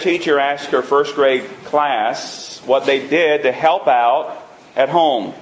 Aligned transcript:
teacher 0.00 0.38
asked 0.38 0.68
her 0.68 0.82
first 0.82 1.14
grade 1.14 1.44
class 1.64 2.60
what 2.64 2.86
they 2.86 3.06
did 3.06 3.42
to 3.42 3.52
help 3.52 3.86
out 3.86 4.42
at 4.74 4.88
home. 4.88 5.34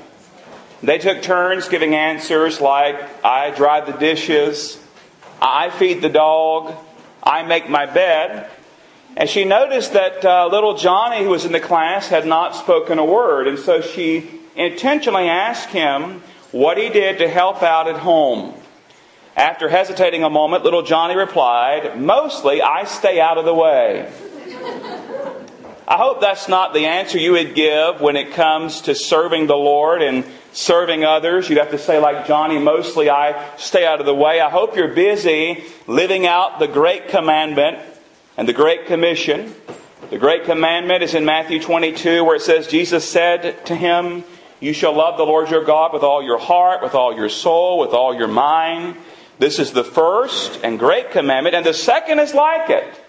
They 0.83 0.99
took 0.99 1.23
turns 1.23 1.69
giving 1.69 1.95
answers 1.95 2.61
like, 2.61 3.25
I 3.25 3.51
dry 3.51 3.81
the 3.81 3.93
dishes, 3.93 4.79
I 5.41 5.71
feed 5.71 6.03
the 6.03 6.09
dog, 6.09 6.75
I 7.23 7.43
make 7.43 7.69
my 7.69 7.87
bed. 7.87 8.51
And 9.17 9.29
she 9.29 9.45
noticed 9.45 9.93
that 9.93 10.25
uh, 10.25 10.49
little 10.49 10.77
Johnny, 10.77 11.23
who 11.23 11.31
was 11.31 11.45
in 11.45 11.53
the 11.53 11.61
class, 11.61 12.09
had 12.09 12.27
not 12.27 12.57
spoken 12.57 12.99
a 12.99 13.05
word. 13.05 13.47
And 13.47 13.59
so 13.59 13.81
she 13.81 14.29
intentionally 14.57 15.29
asked 15.29 15.69
him 15.69 16.23
what 16.51 16.79
he 16.79 16.89
did 16.89 17.19
to 17.19 17.29
help 17.29 17.63
out 17.63 17.89
at 17.89 17.97
home. 17.97 18.55
After 19.37 19.69
hesitating 19.69 20.23
a 20.23 20.31
moment, 20.31 20.65
little 20.65 20.83
Johnny 20.83 21.17
replied, 21.17 22.01
Mostly 22.01 22.63
I 22.63 22.85
stay 22.85 23.21
out 23.21 23.39
of 23.39 23.45
the 23.45 23.55
way. 23.55 24.13
I 25.87 25.99
hope 25.99 26.23
that's 26.23 26.49
not 26.49 26.73
the 26.73 26.87
answer 26.87 27.19
you 27.19 27.33
would 27.33 27.55
give 27.55 28.01
when 28.01 28.17
it 28.17 28.33
comes 28.33 28.81
to 28.83 28.95
serving 28.95 29.49
the 29.49 29.57
Lord 29.57 30.01
and 30.01 30.25
serving 30.53 31.05
others. 31.05 31.49
You'd 31.49 31.59
have 31.59 31.73
to 31.73 31.79
say, 31.79 31.99
like 31.99 32.27
Johnny, 32.27 32.59
mostly 32.59 33.11
I 33.11 33.55
stay 33.59 33.85
out 33.85 34.01
of 34.01 34.07
the 34.07 34.15
way. 34.15 34.41
I 34.41 34.49
hope 34.49 34.77
you're 34.77 34.95
busy 34.95 35.65
living 35.87 36.27
out 36.27 36.59
the 36.59 36.69
great 36.69 37.09
commandment 37.09 37.79
and 38.39 38.49
the 38.49 38.55
great 38.55 38.87
commission. 38.87 39.55
The 40.09 40.17
great 40.19 40.45
commandment 40.45 41.03
is 41.03 41.15
in 41.15 41.27
Matthew 41.27 41.61
22, 41.61 42.25
where 42.25 42.37
it 42.37 42.43
says, 42.43 42.67
Jesus 42.67 43.07
said 43.07 43.67
to 43.67 43.77
him, 43.77 44.25
You 44.61 44.73
shall 44.73 44.95
love 44.95 45.19
the 45.19 45.27
Lord 45.27 45.51
your 45.51 45.65
God 45.65 45.93
with 45.93 46.03
all 46.03 46.23
your 46.23 46.39
heart, 46.39 46.83
with 46.83 46.95
all 46.95 47.15
your 47.15 47.29
soul, 47.29 47.79
with 47.79 47.91
all 47.91 48.15
your 48.15 48.29
mind. 48.29 48.97
This 49.39 49.59
is 49.59 49.73
the 49.73 49.85
first 49.85 50.61
and 50.65 50.79
great 50.79 51.11
commandment, 51.11 51.55
and 51.55 51.67
the 51.67 51.75
second 51.75 52.21
is 52.21 52.33
like 52.33 52.71
it. 52.71 53.04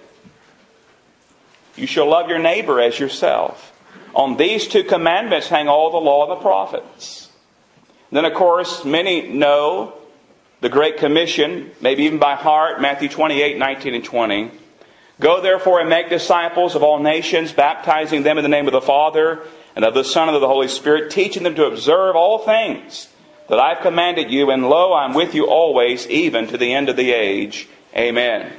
You 1.76 1.88
shall 1.88 2.08
love 2.08 2.30
your 2.30 2.40
neighbor 2.40 2.80
as 2.80 3.00
yourself. 3.00 3.72
On 4.14 4.38
these 4.38 4.68
two 4.68 4.84
commandments 4.84 5.48
hang 5.48 5.68
all 5.68 5.92
the 5.92 5.98
law 5.98 6.24
and 6.24 6.32
the 6.32 6.42
prophets. 6.42 7.30
Then, 8.12 8.24
of 8.24 8.34
course, 8.34 8.86
many 8.86 9.28
know 9.28 9.94
the 10.62 10.70
Great 10.70 10.98
Commission, 10.98 11.72
maybe 11.82 12.04
even 12.04 12.18
by 12.18 12.36
heart, 12.36 12.80
Matthew 12.80 13.10
28, 13.10 13.58
19, 13.58 13.94
and 13.94 14.04
20. 14.04 14.52
Go 15.20 15.42
therefore 15.42 15.80
and 15.80 15.90
make 15.90 16.10
disciples 16.10 16.76
of 16.76 16.84
all 16.84 17.00
nations, 17.00 17.52
baptizing 17.52 18.24
them 18.24 18.38
in 18.38 18.44
the 18.44 18.50
name 18.50 18.68
of 18.68 18.74
the 18.74 18.82
Father 18.82 19.42
and 19.76 19.84
of 19.84 19.94
the 19.94 20.04
Son 20.04 20.30
and 20.30 20.36
of 20.36 20.42
the 20.42 20.48
Holy 20.48 20.68
Spirit, 20.68 21.12
teaching 21.12 21.44
them 21.44 21.56
to 21.56 21.66
observe 21.66 22.16
all 22.16 22.40
things 22.40 23.10
that 23.50 23.60
I've 23.60 23.82
commanded 23.82 24.32
you, 24.32 24.50
and 24.50 24.70
lo, 24.70 24.94
I'm 24.94 25.14
with 25.14 25.36
you 25.36 25.48
always, 25.48 26.08
even 26.08 26.48
to 26.48 26.58
the 26.58 26.74
end 26.74 26.90
of 26.90 26.96
the 26.96 27.12
age. 27.12 27.68
Amen. 27.96 28.52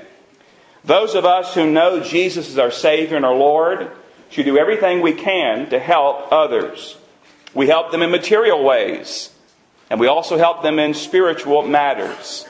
Those 0.86 1.16
of 1.16 1.24
us 1.24 1.54
who 1.54 1.70
know 1.70 2.00
Jesus 2.00 2.48
as 2.48 2.58
our 2.58 2.70
Savior 2.70 3.16
and 3.16 3.26
our 3.26 3.34
Lord 3.34 3.90
should 4.30 4.44
do 4.44 4.56
everything 4.56 5.00
we 5.00 5.12
can 5.12 5.68
to 5.70 5.80
help 5.80 6.32
others. 6.32 6.96
We 7.54 7.66
help 7.66 7.90
them 7.90 8.02
in 8.02 8.10
material 8.10 8.62
ways, 8.62 9.30
and 9.90 9.98
we 9.98 10.06
also 10.06 10.38
help 10.38 10.62
them 10.62 10.78
in 10.78 10.94
spiritual 10.94 11.66
matters. 11.66 12.46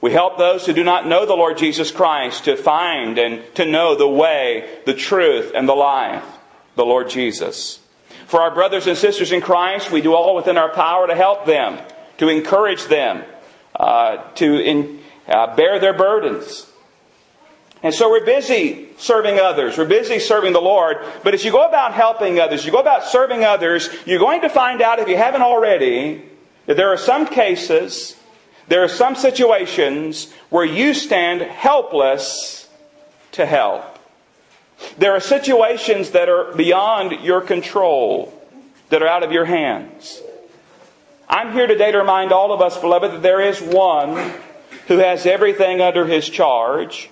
We 0.00 0.12
help 0.12 0.38
those 0.38 0.66
who 0.66 0.72
do 0.72 0.82
not 0.82 1.06
know 1.06 1.26
the 1.26 1.34
Lord 1.34 1.58
Jesus 1.58 1.90
Christ 1.92 2.46
to 2.46 2.56
find 2.56 3.18
and 3.18 3.42
to 3.54 3.66
know 3.66 3.94
the 3.94 4.08
way, 4.08 4.80
the 4.86 4.94
truth, 4.94 5.52
and 5.54 5.68
the 5.68 5.74
life, 5.74 6.24
the 6.74 6.86
Lord 6.86 7.10
Jesus. 7.10 7.78
For 8.26 8.40
our 8.40 8.52
brothers 8.52 8.86
and 8.86 8.96
sisters 8.96 9.30
in 9.30 9.42
Christ, 9.42 9.92
we 9.92 10.00
do 10.00 10.14
all 10.14 10.34
within 10.34 10.56
our 10.56 10.70
power 10.70 11.06
to 11.06 11.14
help 11.14 11.44
them, 11.46 11.78
to 12.18 12.28
encourage 12.28 12.86
them, 12.86 13.24
uh, 13.78 14.28
to 14.34 14.58
in, 14.58 15.00
uh, 15.28 15.54
bear 15.54 15.78
their 15.78 15.92
burdens. 15.92 16.66
And 17.82 17.94
so 17.94 18.10
we're 18.10 18.24
busy 18.24 18.88
serving 18.98 19.38
others. 19.38 19.78
We're 19.78 19.86
busy 19.86 20.18
serving 20.18 20.52
the 20.52 20.60
Lord. 20.60 20.98
But 21.24 21.32
as 21.32 21.44
you 21.44 21.50
go 21.50 21.66
about 21.66 21.94
helping 21.94 22.38
others, 22.38 22.64
you 22.66 22.72
go 22.72 22.78
about 22.78 23.04
serving 23.04 23.44
others, 23.44 23.88
you're 24.04 24.18
going 24.18 24.42
to 24.42 24.50
find 24.50 24.82
out, 24.82 24.98
if 24.98 25.08
you 25.08 25.16
haven't 25.16 25.42
already, 25.42 26.22
that 26.66 26.76
there 26.76 26.90
are 26.90 26.98
some 26.98 27.26
cases, 27.26 28.16
there 28.68 28.84
are 28.84 28.88
some 28.88 29.16
situations 29.16 30.32
where 30.50 30.64
you 30.64 30.94
stand 30.94 31.40
helpless 31.40 32.68
to 33.32 33.46
help. 33.46 33.98
There 34.98 35.12
are 35.12 35.20
situations 35.20 36.10
that 36.10 36.28
are 36.28 36.54
beyond 36.54 37.12
your 37.22 37.40
control, 37.40 38.32
that 38.90 39.02
are 39.02 39.08
out 39.08 39.22
of 39.22 39.32
your 39.32 39.44
hands. 39.44 40.22
I'm 41.28 41.52
here 41.52 41.66
today 41.66 41.92
to 41.92 41.98
remind 41.98 42.32
all 42.32 42.52
of 42.52 42.60
us, 42.60 42.78
beloved, 42.78 43.12
that 43.12 43.22
there 43.22 43.40
is 43.40 43.60
one 43.60 44.32
who 44.88 44.98
has 44.98 45.26
everything 45.26 45.80
under 45.80 46.06
his 46.06 46.28
charge. 46.28 47.09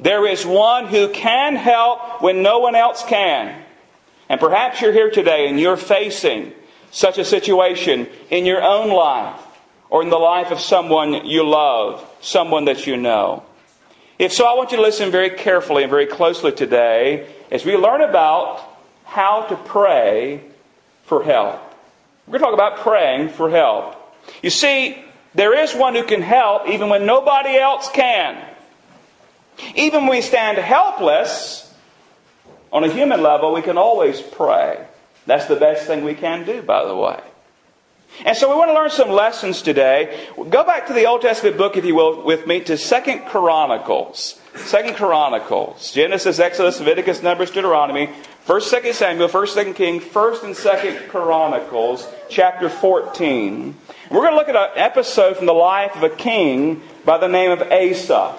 There 0.00 0.26
is 0.26 0.46
one 0.46 0.86
who 0.86 1.10
can 1.10 1.56
help 1.56 2.22
when 2.22 2.42
no 2.42 2.60
one 2.60 2.74
else 2.74 3.04
can. 3.04 3.62
And 4.30 4.40
perhaps 4.40 4.80
you're 4.80 4.92
here 4.92 5.10
today 5.10 5.48
and 5.48 5.60
you're 5.60 5.76
facing 5.76 6.52
such 6.90 7.18
a 7.18 7.24
situation 7.24 8.08
in 8.30 8.46
your 8.46 8.62
own 8.62 8.88
life 8.88 9.40
or 9.90 10.02
in 10.02 10.08
the 10.08 10.16
life 10.16 10.52
of 10.52 10.60
someone 10.60 11.26
you 11.26 11.46
love, 11.46 12.04
someone 12.20 12.64
that 12.64 12.86
you 12.86 12.96
know. 12.96 13.44
If 14.18 14.32
so, 14.32 14.46
I 14.46 14.54
want 14.54 14.70
you 14.70 14.76
to 14.76 14.82
listen 14.82 15.10
very 15.10 15.30
carefully 15.30 15.82
and 15.82 15.90
very 15.90 16.06
closely 16.06 16.52
today 16.52 17.26
as 17.50 17.64
we 17.64 17.76
learn 17.76 18.00
about 18.00 18.62
how 19.04 19.42
to 19.48 19.56
pray 19.56 20.42
for 21.04 21.22
help. 21.22 21.60
We're 22.26 22.38
going 22.38 22.52
to 22.52 22.56
talk 22.56 22.72
about 22.72 22.78
praying 22.84 23.30
for 23.30 23.50
help. 23.50 23.96
You 24.42 24.50
see, 24.50 25.02
there 25.34 25.58
is 25.58 25.74
one 25.74 25.94
who 25.94 26.04
can 26.04 26.22
help 26.22 26.68
even 26.68 26.88
when 26.88 27.04
nobody 27.04 27.56
else 27.56 27.90
can. 27.90 28.49
Even 29.74 30.02
when 30.02 30.10
we 30.10 30.22
stand 30.22 30.58
helpless, 30.58 31.72
on 32.72 32.84
a 32.84 32.88
human 32.88 33.22
level, 33.22 33.52
we 33.52 33.62
can 33.62 33.76
always 33.76 34.20
pray. 34.20 34.84
That's 35.26 35.46
the 35.46 35.56
best 35.56 35.86
thing 35.86 36.04
we 36.04 36.14
can 36.14 36.44
do, 36.44 36.62
by 36.62 36.84
the 36.84 36.96
way. 36.96 37.20
And 38.24 38.36
so 38.36 38.50
we 38.50 38.56
want 38.56 38.70
to 38.70 38.74
learn 38.74 38.90
some 38.90 39.10
lessons 39.10 39.62
today. 39.62 40.28
Go 40.36 40.64
back 40.64 40.86
to 40.88 40.92
the 40.92 41.06
Old 41.06 41.22
Testament 41.22 41.56
book, 41.56 41.76
if 41.76 41.84
you 41.84 41.94
will, 41.94 42.22
with 42.22 42.46
me 42.46 42.60
to 42.60 42.76
Second 42.76 43.26
Chronicles. 43.26 44.40
Second 44.56 44.96
Chronicles. 44.96 45.92
Genesis, 45.92 46.38
Exodus, 46.38 46.80
Leviticus, 46.80 47.22
Numbers, 47.22 47.50
Deuteronomy. 47.50 48.10
First, 48.44 48.68
Second 48.68 48.94
Samuel, 48.94 49.28
First, 49.28 49.54
Second 49.54 49.74
King, 49.74 50.00
First 50.00 50.42
and 50.42 50.56
Second 50.56 51.08
Chronicles, 51.08 52.08
chapter 52.28 52.68
14. 52.68 53.76
We're 54.10 54.20
going 54.20 54.32
to 54.32 54.36
look 54.36 54.48
at 54.48 54.56
an 54.56 54.70
episode 54.74 55.36
from 55.36 55.46
the 55.46 55.52
life 55.52 55.94
of 55.94 56.02
a 56.02 56.10
king 56.10 56.82
by 57.04 57.18
the 57.18 57.28
name 57.28 57.52
of 57.52 57.62
Asa. 57.62 58.34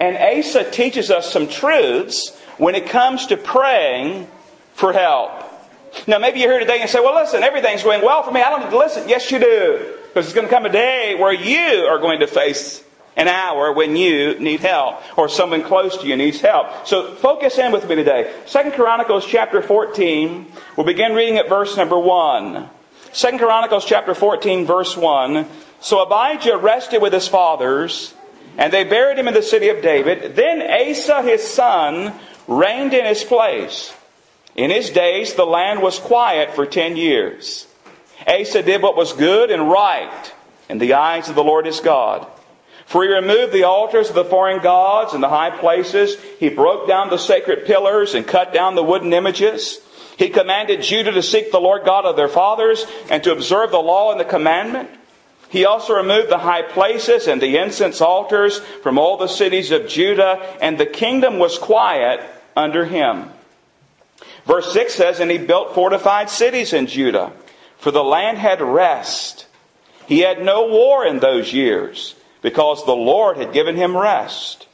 And 0.00 0.16
Asa 0.16 0.70
teaches 0.70 1.10
us 1.10 1.30
some 1.30 1.46
truths 1.46 2.36
when 2.56 2.74
it 2.74 2.88
comes 2.88 3.26
to 3.26 3.36
praying 3.36 4.26
for 4.74 4.92
help. 4.92 5.44
Now, 6.06 6.18
maybe 6.18 6.40
you're 6.40 6.50
here 6.50 6.60
today 6.60 6.80
and 6.80 6.88
say, 6.88 7.00
well, 7.00 7.14
listen, 7.14 7.42
everything's 7.42 7.82
going 7.82 8.02
well 8.02 8.22
for 8.22 8.30
me. 8.30 8.40
I 8.40 8.48
don't 8.48 8.60
need 8.60 8.70
to 8.70 8.78
listen. 8.78 9.08
Yes, 9.08 9.30
you 9.30 9.38
do. 9.38 9.94
Because 10.08 10.24
it's 10.26 10.34
going 10.34 10.46
to 10.46 10.52
come 10.52 10.64
a 10.64 10.70
day 10.70 11.16
where 11.16 11.32
you 11.32 11.84
are 11.84 11.98
going 11.98 12.20
to 12.20 12.26
face 12.26 12.82
an 13.16 13.28
hour 13.28 13.72
when 13.72 13.96
you 13.96 14.38
need 14.38 14.60
help 14.60 15.02
or 15.18 15.28
someone 15.28 15.62
close 15.62 15.98
to 15.98 16.06
you 16.06 16.16
needs 16.16 16.40
help. 16.40 16.86
So 16.86 17.14
focus 17.16 17.58
in 17.58 17.70
with 17.70 17.88
me 17.88 17.96
today. 17.96 18.32
Second 18.46 18.72
Chronicles 18.72 19.26
chapter 19.26 19.60
14. 19.60 20.50
We'll 20.76 20.86
begin 20.86 21.12
reading 21.12 21.36
at 21.36 21.48
verse 21.48 21.76
number 21.76 21.98
1. 21.98 22.68
Second 23.12 23.38
Chronicles 23.40 23.84
chapter 23.84 24.14
14 24.14 24.64
verse 24.64 24.96
1. 24.96 25.46
So 25.80 26.00
Abijah 26.00 26.56
rested 26.56 27.02
with 27.02 27.12
his 27.12 27.28
fathers 27.28 28.14
and 28.60 28.70
they 28.70 28.84
buried 28.84 29.18
him 29.18 29.26
in 29.26 29.32
the 29.32 29.42
city 29.42 29.70
of 29.70 29.80
David. 29.80 30.36
Then 30.36 30.60
Asa 30.62 31.22
his 31.22 31.42
son 31.42 32.12
reigned 32.46 32.92
in 32.92 33.06
his 33.06 33.24
place. 33.24 33.92
In 34.54 34.70
his 34.70 34.90
days, 34.90 35.34
the 35.34 35.46
land 35.46 35.80
was 35.80 35.98
quiet 35.98 36.54
for 36.54 36.66
ten 36.66 36.96
years. 36.96 37.66
Asa 38.28 38.62
did 38.62 38.82
what 38.82 38.96
was 38.96 39.14
good 39.14 39.50
and 39.50 39.70
right 39.70 40.32
in 40.68 40.76
the 40.76 40.92
eyes 40.92 41.30
of 41.30 41.36
the 41.36 41.42
Lord 41.42 41.64
his 41.64 41.80
God. 41.80 42.26
For 42.84 43.02
he 43.02 43.08
removed 43.08 43.54
the 43.54 43.64
altars 43.64 44.10
of 44.10 44.14
the 44.14 44.24
foreign 44.24 44.60
gods 44.60 45.14
and 45.14 45.22
the 45.22 45.28
high 45.28 45.56
places. 45.56 46.20
He 46.38 46.50
broke 46.50 46.86
down 46.86 47.08
the 47.08 47.16
sacred 47.16 47.64
pillars 47.64 48.14
and 48.14 48.26
cut 48.26 48.52
down 48.52 48.74
the 48.74 48.84
wooden 48.84 49.14
images. 49.14 49.78
He 50.18 50.28
commanded 50.28 50.82
Judah 50.82 51.12
to 51.12 51.22
seek 51.22 51.50
the 51.50 51.60
Lord 51.60 51.86
God 51.86 52.04
of 52.04 52.16
their 52.16 52.28
fathers 52.28 52.84
and 53.08 53.24
to 53.24 53.32
observe 53.32 53.70
the 53.70 53.78
law 53.78 54.10
and 54.10 54.20
the 54.20 54.24
commandment. 54.24 54.90
He 55.50 55.64
also 55.64 55.94
removed 55.94 56.28
the 56.28 56.38
high 56.38 56.62
places 56.62 57.26
and 57.26 57.42
the 57.42 57.58
incense 57.58 58.00
altars 58.00 58.60
from 58.82 58.98
all 58.98 59.16
the 59.16 59.26
cities 59.26 59.72
of 59.72 59.88
Judah, 59.88 60.40
and 60.62 60.78
the 60.78 60.86
kingdom 60.86 61.40
was 61.40 61.58
quiet 61.58 62.20
under 62.56 62.84
him. 62.84 63.30
Verse 64.46 64.72
6 64.72 64.94
says, 64.94 65.18
And 65.18 65.30
he 65.30 65.38
built 65.38 65.74
fortified 65.74 66.30
cities 66.30 66.72
in 66.72 66.86
Judah, 66.86 67.32
for 67.78 67.90
the 67.90 68.04
land 68.04 68.38
had 68.38 68.60
rest. 68.60 69.46
He 70.06 70.20
had 70.20 70.40
no 70.40 70.68
war 70.68 71.04
in 71.04 71.18
those 71.18 71.52
years, 71.52 72.14
because 72.42 72.86
the 72.86 72.92
Lord 72.96 73.36
had 73.36 73.52
given 73.52 73.74
him 73.74 73.96
rest. 73.96 74.68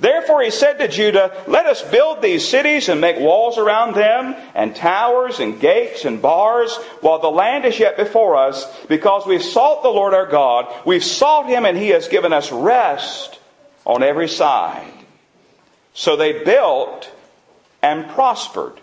Therefore 0.00 0.42
he 0.42 0.50
said 0.50 0.78
to 0.78 0.88
Judah, 0.88 1.42
Let 1.46 1.66
us 1.66 1.82
build 1.82 2.22
these 2.22 2.46
cities 2.46 2.88
and 2.88 3.00
make 3.00 3.18
walls 3.18 3.58
around 3.58 3.94
them, 3.94 4.34
and 4.54 4.74
towers 4.74 5.40
and 5.40 5.60
gates 5.60 6.04
and 6.04 6.22
bars, 6.22 6.74
while 7.00 7.18
the 7.18 7.30
land 7.30 7.64
is 7.64 7.78
yet 7.78 7.96
before 7.96 8.36
us, 8.36 8.66
because 8.86 9.26
we've 9.26 9.42
sought 9.42 9.82
the 9.82 9.88
Lord 9.88 10.14
our 10.14 10.26
God. 10.26 10.72
We've 10.84 11.04
sought 11.04 11.48
him, 11.48 11.64
and 11.64 11.76
he 11.76 11.88
has 11.88 12.08
given 12.08 12.32
us 12.32 12.52
rest 12.52 13.38
on 13.84 14.02
every 14.02 14.28
side. 14.28 14.92
So 15.94 16.16
they 16.16 16.44
built 16.44 17.10
and 17.82 18.08
prospered. 18.10 18.80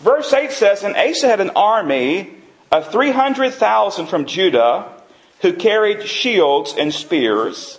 Verse 0.00 0.32
8 0.32 0.52
says, 0.52 0.82
And 0.82 0.96
Asa 0.96 1.26
had 1.26 1.40
an 1.40 1.50
army 1.50 2.34
of 2.70 2.90
300,000 2.90 4.06
from 4.06 4.26
Judah 4.26 4.92
who 5.40 5.52
carried 5.52 6.06
shields 6.06 6.74
and 6.76 6.92
spears, 6.92 7.77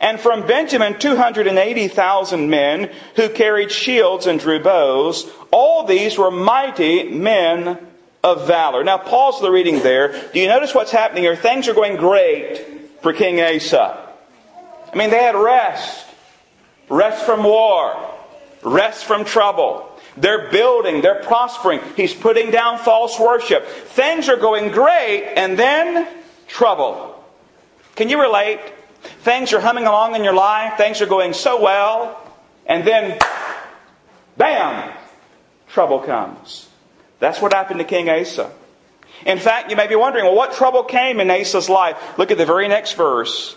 and 0.00 0.18
from 0.18 0.46
Benjamin 0.46 0.98
280,000 0.98 2.50
men 2.50 2.90
who 3.16 3.28
carried 3.28 3.70
shields 3.70 4.26
and 4.26 4.40
drew 4.40 4.62
bows. 4.62 5.30
All 5.50 5.84
these 5.84 6.18
were 6.18 6.30
mighty 6.30 7.04
men 7.04 7.78
of 8.24 8.46
valor. 8.46 8.84
Now 8.84 8.98
pause 8.98 9.40
the 9.40 9.50
reading 9.50 9.82
there. 9.82 10.30
Do 10.32 10.40
you 10.40 10.48
notice 10.48 10.74
what's 10.74 10.90
happening 10.90 11.24
here? 11.24 11.36
Things 11.36 11.68
are 11.68 11.74
going 11.74 11.96
great 11.96 13.00
for 13.02 13.12
King 13.12 13.40
Asa. 13.40 14.10
I 14.92 14.96
mean, 14.96 15.10
they 15.10 15.22
had 15.22 15.34
rest. 15.34 16.06
Rest 16.88 17.24
from 17.24 17.42
war. 17.44 17.96
Rest 18.62 19.04
from 19.04 19.24
trouble. 19.24 19.88
They're 20.16 20.50
building, 20.50 21.00
they're 21.00 21.22
prospering. 21.22 21.80
He's 21.96 22.12
putting 22.12 22.50
down 22.50 22.78
false 22.78 23.18
worship. 23.18 23.66
Things 23.66 24.28
are 24.28 24.36
going 24.36 24.70
great, 24.70 25.32
and 25.36 25.58
then 25.58 26.06
trouble. 26.48 27.24
Can 27.96 28.08
you 28.08 28.20
relate? 28.20 28.60
Things 29.02 29.52
are 29.52 29.60
humming 29.60 29.86
along 29.86 30.14
in 30.14 30.24
your 30.24 30.34
life, 30.34 30.76
things 30.76 31.00
are 31.00 31.06
going 31.06 31.32
so 31.32 31.60
well, 31.60 32.18
and 32.66 32.86
then, 32.86 33.18
bam, 34.36 34.92
trouble 35.68 36.00
comes. 36.00 36.68
That's 37.18 37.40
what 37.40 37.52
happened 37.52 37.80
to 37.80 37.84
King 37.84 38.08
Asa. 38.08 38.50
In 39.26 39.38
fact, 39.38 39.70
you 39.70 39.76
may 39.76 39.86
be 39.86 39.94
wondering, 39.94 40.24
well, 40.24 40.34
what 40.34 40.52
trouble 40.54 40.82
came 40.82 41.20
in 41.20 41.30
Asa's 41.30 41.68
life? 41.68 41.96
Look 42.18 42.30
at 42.30 42.38
the 42.38 42.46
very 42.46 42.68
next 42.68 42.94
verse. 42.94 43.56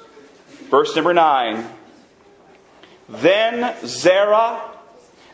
Verse 0.69 0.95
number 0.95 1.13
9. 1.13 1.67
Then 3.09 3.75
Zerah, 3.85 4.61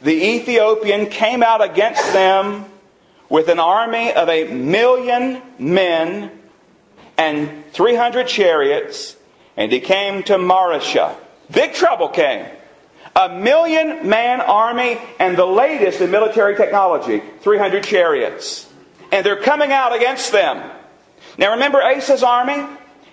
the 0.01 0.13
Ethiopian, 0.13 1.07
came 1.07 1.43
out 1.43 1.61
against 1.63 2.13
them 2.13 2.65
with 3.29 3.47
an 3.47 3.59
army 3.59 4.11
of 4.11 4.27
a 4.27 4.45
million 4.53 5.41
men 5.57 6.31
and 7.17 7.63
300 7.71 8.27
chariots, 8.27 9.15
and 9.57 9.71
he 9.71 9.79
came 9.79 10.23
to 10.23 10.37
Mareshah. 10.37 11.15
Big 11.51 11.73
trouble 11.73 12.09
came. 12.09 12.45
A 13.15 13.29
million 13.29 14.07
man 14.07 14.39
army 14.39 14.97
and 15.19 15.37
the 15.37 15.45
latest 15.45 15.99
in 15.99 16.11
military 16.11 16.55
technology, 16.55 17.21
300 17.41 17.83
chariots. 17.83 18.69
And 19.11 19.25
they're 19.25 19.41
coming 19.41 19.71
out 19.71 19.93
against 19.93 20.31
them. 20.31 20.71
Now 21.37 21.53
remember 21.53 21.81
Asa's 21.81 22.23
army? 22.23 22.65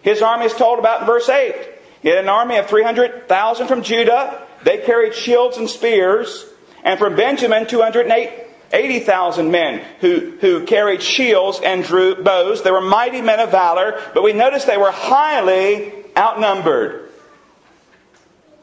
His 0.03 0.23
army 0.23 0.47
is 0.47 0.55
told 0.55 0.79
about 0.79 1.01
in 1.01 1.07
verse 1.07 1.29
8. 1.29 1.55
He 2.03 2.09
had 2.09 2.19
an 2.19 2.29
army 2.29 2.57
of 2.59 2.67
300,000 2.67 3.67
from 3.67 3.83
Judah. 3.83 4.47
They 4.63 4.79
carried 4.79 5.15
shields 5.15 5.57
and 5.57 5.69
spears. 5.69 6.47
And 6.85 6.99
from 6.99 7.17
Benjamin, 7.17 7.67
280,000 7.67 9.51
men 9.51 9.85
who, 10.01 10.39
who 10.41 10.65
carried 10.65 11.03
shields 11.03 11.61
and 11.63 11.83
drew 11.83 12.23
bows. 12.23 12.63
They 12.63 12.71
were 12.71 12.81
mighty 12.81 13.21
men 13.21 13.41
of 13.41 13.51
valor, 13.51 14.01
but 14.15 14.23
we 14.23 14.33
notice 14.33 14.65
they 14.65 14.77
were 14.77 14.93
highly 14.93 15.93
outnumbered. 16.19 17.11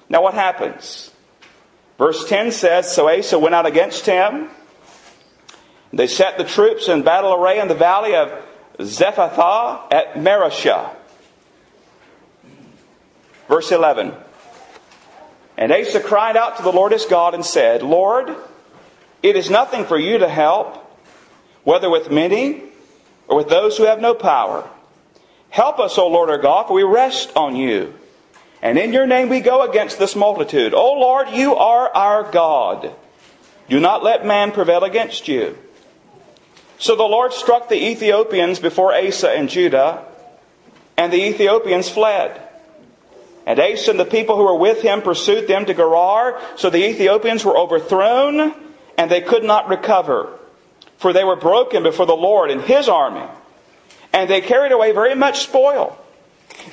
Now 0.10 0.22
what 0.22 0.34
happens? 0.34 1.12
Verse 1.98 2.28
10 2.28 2.52
says, 2.52 2.94
So 2.94 3.10
Asa 3.10 3.40
went 3.40 3.56
out 3.56 3.66
against 3.66 4.06
him. 4.06 4.50
They 5.94 6.08
set 6.08 6.38
the 6.38 6.44
troops 6.44 6.90
in 6.90 7.04
battle 7.04 7.34
array 7.34 7.60
in 7.60 7.70
the 7.70 7.76
valley 7.76 8.16
of 8.16 8.44
Zephathah 8.80 9.94
at 9.94 10.16
Mareshah. 10.16 10.94
Verse 13.48 13.72
11. 13.72 14.14
And 15.58 15.72
Asa 15.72 16.02
cried 16.02 16.36
out 16.36 16.58
to 16.58 16.64
the 16.64 16.72
Lord 16.72 16.92
his 16.92 17.06
God 17.06 17.34
and 17.34 17.46
said, 17.46 17.82
Lord, 17.82 18.36
it 19.24 19.38
is 19.38 19.50
nothing 19.50 19.86
for 19.86 19.98
you 19.98 20.18
to 20.18 20.28
help, 20.28 20.78
whether 21.64 21.90
with 21.90 22.12
many 22.12 22.62
or 23.28 23.38
with 23.38 23.50
those 23.50 23.78
who 23.78 23.86
have 23.86 24.02
no 24.02 24.14
power. 24.14 24.70
Help 25.56 25.80
us, 25.80 25.98
O 25.98 26.10
Lord 26.10 26.30
our 26.30 26.38
God, 26.38 26.68
for 26.68 26.74
we 26.74 26.84
rest 26.84 27.32
on 27.38 27.56
you. 27.56 27.94
And 28.62 28.78
in 28.78 28.92
your 28.92 29.08
name 29.08 29.30
we 29.30 29.40
go 29.40 29.62
against 29.62 29.98
this 29.98 30.14
multitude. 30.14 30.74
O 30.74 31.00
Lord, 31.00 31.30
you 31.30 31.56
are 31.56 31.88
our 31.96 32.30
God. 32.30 32.94
Do 33.70 33.80
not 33.80 34.04
let 34.04 34.26
man 34.26 34.52
prevail 34.52 34.84
against 34.84 35.30
you. 35.30 35.58
So 36.78 36.98
the 36.98 37.04
Lord 37.04 37.32
struck 37.32 37.70
the 37.70 37.82
Ethiopians 37.82 38.60
before 38.60 38.94
Asa 38.94 39.30
and 39.30 39.48
Judah, 39.48 40.04
and 40.98 41.14
the 41.14 41.24
Ethiopians 41.24 41.88
fled. 41.88 42.38
And 43.46 43.58
Asa 43.58 43.92
and 43.92 44.00
the 44.00 44.04
people 44.04 44.36
who 44.36 44.44
were 44.44 44.60
with 44.60 44.82
him 44.82 45.02
pursued 45.02 45.48
them 45.48 45.64
to 45.68 45.74
Gerar, 45.74 46.38
so 46.58 46.70
the 46.70 46.86
Ethiopians 46.86 47.46
were 47.46 47.58
overthrown 47.58 48.54
and 48.98 49.10
they 49.10 49.22
could 49.22 49.46
not 49.46 49.70
recover, 49.70 50.38
for 50.98 51.14
they 51.14 51.24
were 51.24 51.38
broken 51.38 51.82
before 51.82 52.08
the 52.08 52.14
Lord 52.14 52.52
and 52.52 52.60
his 52.60 52.90
army, 52.90 53.26
and 54.16 54.30
they 54.30 54.40
carried 54.40 54.72
away 54.72 54.94
very 54.94 55.14
much 55.14 55.44
spoil. 55.44 55.96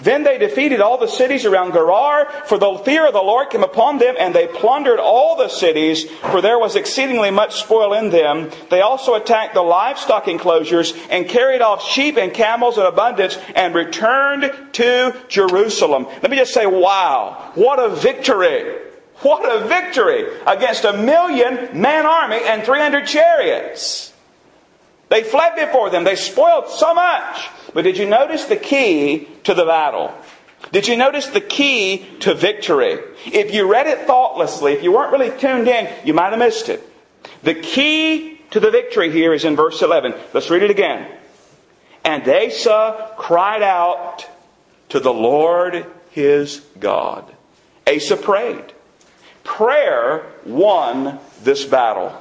Then 0.01 0.23
they 0.23 0.39
defeated 0.39 0.81
all 0.81 0.97
the 0.97 1.09
cities 1.09 1.45
around 1.45 1.73
Gerar, 1.73 2.31
for 2.47 2.57
the 2.57 2.79
fear 2.85 3.07
of 3.07 3.13
the 3.13 3.21
Lord 3.21 3.51
came 3.51 3.65
upon 3.65 3.99
them, 3.99 4.15
and 4.19 4.33
they 4.33 4.47
plundered 4.47 5.01
all 5.01 5.37
the 5.37 5.49
cities, 5.49 6.09
for 6.31 6.41
there 6.41 6.59
was 6.59 6.77
exceedingly 6.77 7.33
much 7.33 7.61
spoil 7.61 7.93
in 7.95 8.11
them. 8.11 8.51
They 8.71 8.81
also 8.81 9.15
attacked 9.15 9.55
the 9.55 9.63
livestock 9.63 10.29
enclosures, 10.29 10.95
and 11.11 11.29
carried 11.29 11.63
off 11.63 11.85
sheep 11.85 12.17
and 12.17 12.33
camels 12.33 12.79
in 12.79 12.85
abundance, 12.85 13.37
and 13.57 13.75
returned 13.75 14.53
to 14.75 15.17
Jerusalem. 15.29 16.07
Let 16.23 16.31
me 16.31 16.37
just 16.37 16.55
say, 16.55 16.67
wow, 16.67 17.51
what 17.57 17.79
a 17.79 17.89
victory! 17.89 18.79
What 19.23 19.45
a 19.45 19.67
victory 19.69 20.27
against 20.47 20.85
a 20.85 20.93
million 20.95 21.81
man 21.81 22.07
army 22.07 22.41
and 22.45 22.65
300 22.65 23.07
chariots. 23.07 24.12
They 25.12 25.25
fled 25.25 25.57
before 25.57 25.90
them. 25.90 26.04
They 26.04 26.16
spoiled 26.16 26.71
so 26.71 26.95
much. 26.95 27.50
But 27.75 27.83
did 27.83 27.99
you 27.99 28.09
notice 28.09 28.47
the 28.47 28.57
key 28.57 29.28
to 29.45 29.52
the 29.52 29.66
battle? 29.66 30.11
Did 30.71 30.88
you 30.88 30.97
notice 30.97 31.26
the 31.26 31.42
key 31.42 32.07
to 32.21 32.33
victory? 32.33 32.99
If 33.26 33.52
you 33.52 33.71
read 33.71 33.87
it 33.88 34.07
thoughtlessly, 34.07 34.73
if 34.73 34.83
you 34.83 34.90
weren't 34.90 35.12
really 35.12 35.38
tuned 35.38 35.69
in, 35.69 35.87
you 36.07 36.14
might 36.14 36.31
have 36.31 36.38
missed 36.38 36.71
it. 36.71 36.83
The 37.42 37.52
key 37.52 38.40
to 38.52 38.61
the 38.61 38.71
victory 38.71 39.11
here 39.12 39.35
is 39.35 39.45
in 39.45 39.54
verse 39.54 39.83
11. 39.83 40.14
Let's 40.33 40.49
read 40.49 40.62
it 40.62 40.71
again. 40.71 41.07
And 42.07 42.26
Asa 42.26 43.11
cried 43.19 43.62
out 43.62 44.26
to 44.89 44.99
the 44.99 45.13
Lord 45.13 45.84
his 46.13 46.60
God. 46.80 47.30
Asa 47.87 48.17
prayed. 48.17 48.73
Prayer 49.45 50.25
won 50.47 51.19
this 51.43 51.67
battle. 51.67 52.19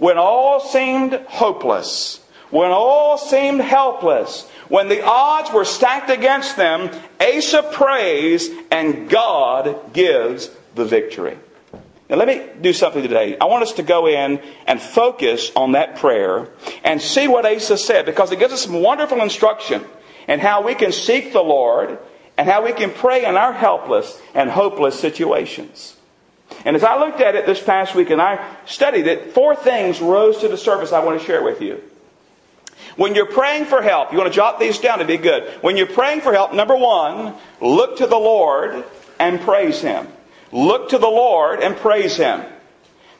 When 0.00 0.16
all 0.16 0.60
seemed 0.60 1.12
hopeless, 1.28 2.20
when 2.48 2.70
all 2.70 3.18
seemed 3.18 3.60
helpless, 3.60 4.48
when 4.68 4.88
the 4.88 5.04
odds 5.04 5.52
were 5.52 5.66
stacked 5.66 6.08
against 6.08 6.56
them, 6.56 6.90
Asa 7.20 7.62
prays 7.70 8.48
and 8.70 9.10
God 9.10 9.92
gives 9.92 10.50
the 10.74 10.86
victory. 10.86 11.38
Now 12.08 12.16
let 12.16 12.26
me 12.26 12.44
do 12.62 12.72
something 12.72 13.02
today. 13.02 13.36
I 13.38 13.44
want 13.44 13.62
us 13.62 13.74
to 13.74 13.82
go 13.82 14.08
in 14.08 14.40
and 14.66 14.80
focus 14.80 15.52
on 15.54 15.72
that 15.72 15.96
prayer 15.96 16.48
and 16.82 17.00
see 17.00 17.28
what 17.28 17.44
Asa 17.44 17.76
said 17.76 18.06
because 18.06 18.32
it 18.32 18.38
gives 18.38 18.54
us 18.54 18.62
some 18.62 18.80
wonderful 18.80 19.20
instruction 19.20 19.84
in 20.26 20.40
how 20.40 20.62
we 20.62 20.74
can 20.74 20.92
seek 20.92 21.34
the 21.34 21.42
Lord 21.44 21.98
and 22.38 22.48
how 22.48 22.64
we 22.64 22.72
can 22.72 22.90
pray 22.90 23.26
in 23.26 23.36
our 23.36 23.52
helpless 23.52 24.18
and 24.32 24.48
hopeless 24.48 24.98
situations. 24.98 25.96
And 26.64 26.76
as 26.76 26.84
I 26.84 26.98
looked 26.98 27.20
at 27.20 27.34
it 27.34 27.46
this 27.46 27.62
past 27.62 27.94
week 27.94 28.10
and 28.10 28.20
I 28.20 28.44
studied 28.66 29.06
it, 29.06 29.32
four 29.32 29.54
things 29.56 30.00
rose 30.00 30.38
to 30.38 30.48
the 30.48 30.56
surface 30.56 30.92
I 30.92 31.04
want 31.04 31.20
to 31.20 31.26
share 31.26 31.42
with 31.42 31.60
you. 31.62 31.82
When 32.96 33.14
you're 33.14 33.26
praying 33.26 33.66
for 33.66 33.82
help, 33.82 34.12
you 34.12 34.18
want 34.18 34.30
to 34.30 34.36
jot 34.36 34.58
these 34.58 34.78
down 34.78 34.98
to 34.98 35.04
be 35.04 35.16
good. 35.16 35.44
When 35.62 35.76
you're 35.76 35.86
praying 35.86 36.20
for 36.22 36.32
help, 36.32 36.52
number 36.52 36.76
one, 36.76 37.34
look 37.60 37.98
to 37.98 38.06
the 38.06 38.18
Lord 38.18 38.84
and 39.18 39.40
praise 39.40 39.80
Him. 39.80 40.08
Look 40.52 40.90
to 40.90 40.98
the 40.98 41.06
Lord 41.08 41.60
and 41.60 41.76
praise 41.76 42.16
Him. 42.16 42.42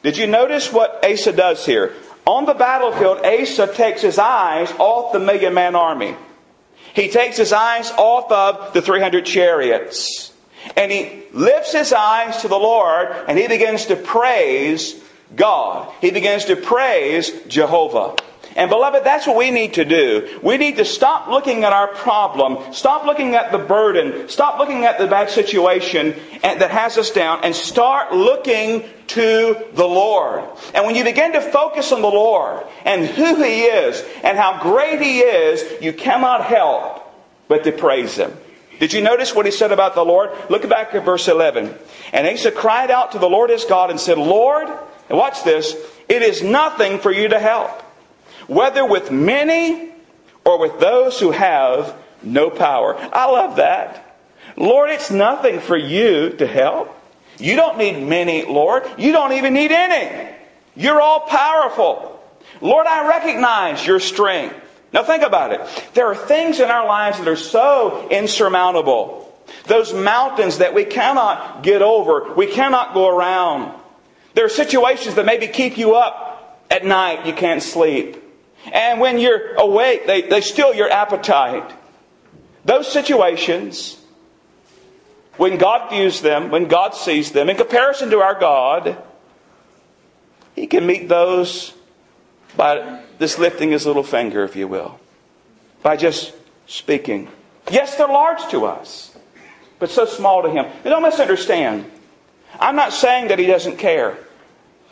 Did 0.03 0.17
you 0.17 0.27
notice 0.27 0.71
what 0.71 1.03
Asa 1.05 1.31
does 1.31 1.65
here? 1.65 1.93
On 2.25 2.45
the 2.45 2.53
battlefield, 2.53 3.25
Asa 3.25 3.73
takes 3.73 4.01
his 4.01 4.19
eyes 4.19 4.71
off 4.77 5.13
the 5.13 5.19
million 5.19 5.53
man 5.53 5.75
army. 5.75 6.15
He 6.93 7.09
takes 7.09 7.37
his 7.37 7.53
eyes 7.53 7.91
off 7.91 8.31
of 8.31 8.73
the 8.73 8.81
300 8.81 9.25
chariots. 9.25 10.30
And 10.75 10.91
he 10.91 11.23
lifts 11.33 11.73
his 11.73 11.93
eyes 11.93 12.41
to 12.41 12.47
the 12.47 12.59
Lord 12.59 13.09
and 13.27 13.37
he 13.37 13.47
begins 13.47 13.87
to 13.87 13.95
praise 13.95 15.01
God. 15.35 15.91
He 16.01 16.11
begins 16.11 16.45
to 16.45 16.55
praise 16.55 17.31
Jehovah. 17.47 18.15
And 18.55 18.69
beloved, 18.69 19.03
that's 19.03 19.25
what 19.25 19.37
we 19.37 19.49
need 19.49 19.75
to 19.75 19.85
do. 19.85 20.39
We 20.43 20.57
need 20.57 20.77
to 20.77 20.85
stop 20.85 21.27
looking 21.27 21.63
at 21.63 21.71
our 21.71 21.87
problem, 21.87 22.73
stop 22.73 23.05
looking 23.05 23.35
at 23.35 23.51
the 23.51 23.57
burden, 23.57 24.27
stop 24.27 24.59
looking 24.59 24.83
at 24.83 24.97
the 24.97 25.07
bad 25.07 25.29
situation 25.29 26.15
that 26.41 26.69
has 26.69 26.97
us 26.97 27.11
down, 27.11 27.41
and 27.43 27.55
start 27.55 28.13
looking 28.13 28.83
to 29.07 29.55
the 29.73 29.85
Lord. 29.85 30.43
And 30.73 30.85
when 30.85 30.95
you 30.95 31.03
begin 31.03 31.33
to 31.33 31.41
focus 31.41 31.91
on 31.91 32.01
the 32.01 32.09
Lord 32.09 32.65
and 32.83 33.05
who 33.05 33.41
He 33.41 33.63
is 33.63 34.03
and 34.23 34.37
how 34.37 34.61
great 34.61 35.01
He 35.01 35.19
is, 35.19 35.81
you 35.81 35.93
cannot 35.93 36.43
help 36.43 37.09
but 37.47 37.63
to 37.63 37.71
praise 37.71 38.15
Him. 38.15 38.33
Did 38.81 38.93
you 38.93 39.01
notice 39.03 39.35
what 39.35 39.45
he 39.45 39.51
said 39.51 39.71
about 39.71 39.93
the 39.93 40.03
Lord? 40.03 40.31
Look 40.49 40.67
back 40.67 40.95
at 40.95 41.05
verse 41.05 41.27
11. 41.27 41.71
And 42.13 42.27
Asa 42.27 42.51
cried 42.51 42.89
out 42.89 43.11
to 43.11 43.19
the 43.19 43.29
Lord 43.29 43.51
his 43.51 43.63
God 43.63 43.91
and 43.91 43.99
said, 43.99 44.17
Lord, 44.17 44.69
And 45.07 45.19
watch 45.19 45.43
this. 45.43 45.75
It 46.09 46.23
is 46.23 46.41
nothing 46.41 46.97
for 46.97 47.11
you 47.11 47.27
to 47.27 47.37
help, 47.37 47.69
whether 48.47 48.83
with 48.83 49.11
many 49.11 49.91
or 50.43 50.57
with 50.57 50.79
those 50.79 51.19
who 51.19 51.29
have 51.29 51.95
no 52.23 52.49
power. 52.49 52.95
I 53.13 53.29
love 53.29 53.57
that. 53.57 54.17
Lord, 54.57 54.89
it's 54.89 55.11
nothing 55.11 55.59
for 55.59 55.77
you 55.77 56.31
to 56.37 56.47
help. 56.47 56.97
You 57.37 57.55
don't 57.57 57.77
need 57.77 58.01
many, 58.01 58.45
Lord. 58.45 58.89
You 58.97 59.11
don't 59.11 59.33
even 59.33 59.53
need 59.53 59.71
any. 59.71 60.35
You're 60.75 61.01
all 61.01 61.27
powerful. 61.27 62.19
Lord, 62.61 62.87
I 62.87 63.07
recognize 63.07 63.85
your 63.85 63.99
strength. 63.99 64.55
Now 64.93 65.03
think 65.03 65.23
about 65.23 65.53
it. 65.53 65.61
There 65.93 66.07
are 66.07 66.15
things 66.15 66.59
in 66.59 66.69
our 66.69 66.85
lives 66.85 67.17
that 67.19 67.27
are 67.27 67.35
so 67.35 68.09
insurmountable. 68.09 69.33
Those 69.65 69.93
mountains 69.93 70.57
that 70.57 70.73
we 70.73 70.85
cannot 70.85 71.63
get 71.63 71.81
over, 71.81 72.33
we 72.33 72.47
cannot 72.47 72.93
go 72.93 73.07
around. 73.07 73.79
There 74.33 74.45
are 74.45 74.49
situations 74.49 75.15
that 75.15 75.25
maybe 75.25 75.47
keep 75.47 75.77
you 75.77 75.95
up 75.95 76.61
at 76.69 76.85
night, 76.85 77.25
you 77.25 77.33
can't 77.33 77.61
sleep. 77.61 78.17
And 78.71 78.99
when 78.99 79.19
you're 79.19 79.55
awake, 79.55 80.07
they, 80.07 80.21
they 80.21 80.41
steal 80.41 80.73
your 80.73 80.89
appetite. 80.89 81.69
Those 82.63 82.91
situations, 82.91 83.97
when 85.37 85.57
God 85.57 85.89
views 85.89 86.21
them, 86.21 86.51
when 86.51 86.67
God 86.67 86.93
sees 86.93 87.31
them, 87.31 87.49
in 87.49 87.57
comparison 87.57 88.09
to 88.11 88.19
our 88.19 88.39
God, 88.39 88.97
He 90.55 90.67
can 90.67 90.85
meet 90.85 91.09
those 91.09 91.73
by 92.55 93.01
this 93.17 93.37
lifting 93.37 93.71
His 93.71 93.85
little 93.85 94.03
finger, 94.03 94.43
if 94.43 94.55
you 94.55 94.67
will, 94.67 94.99
by 95.83 95.97
just 95.97 96.33
speaking. 96.67 97.29
Yes, 97.69 97.95
they're 97.95 98.07
large 98.07 98.47
to 98.51 98.65
us, 98.65 99.15
but 99.79 99.89
so 99.89 100.05
small 100.05 100.43
to 100.43 100.49
Him. 100.49 100.65
And 100.65 100.83
don't 100.85 101.03
misunderstand. 101.03 101.89
I'm 102.59 102.75
not 102.75 102.93
saying 102.93 103.29
that 103.29 103.39
He 103.39 103.45
doesn't 103.45 103.77
care. 103.77 104.17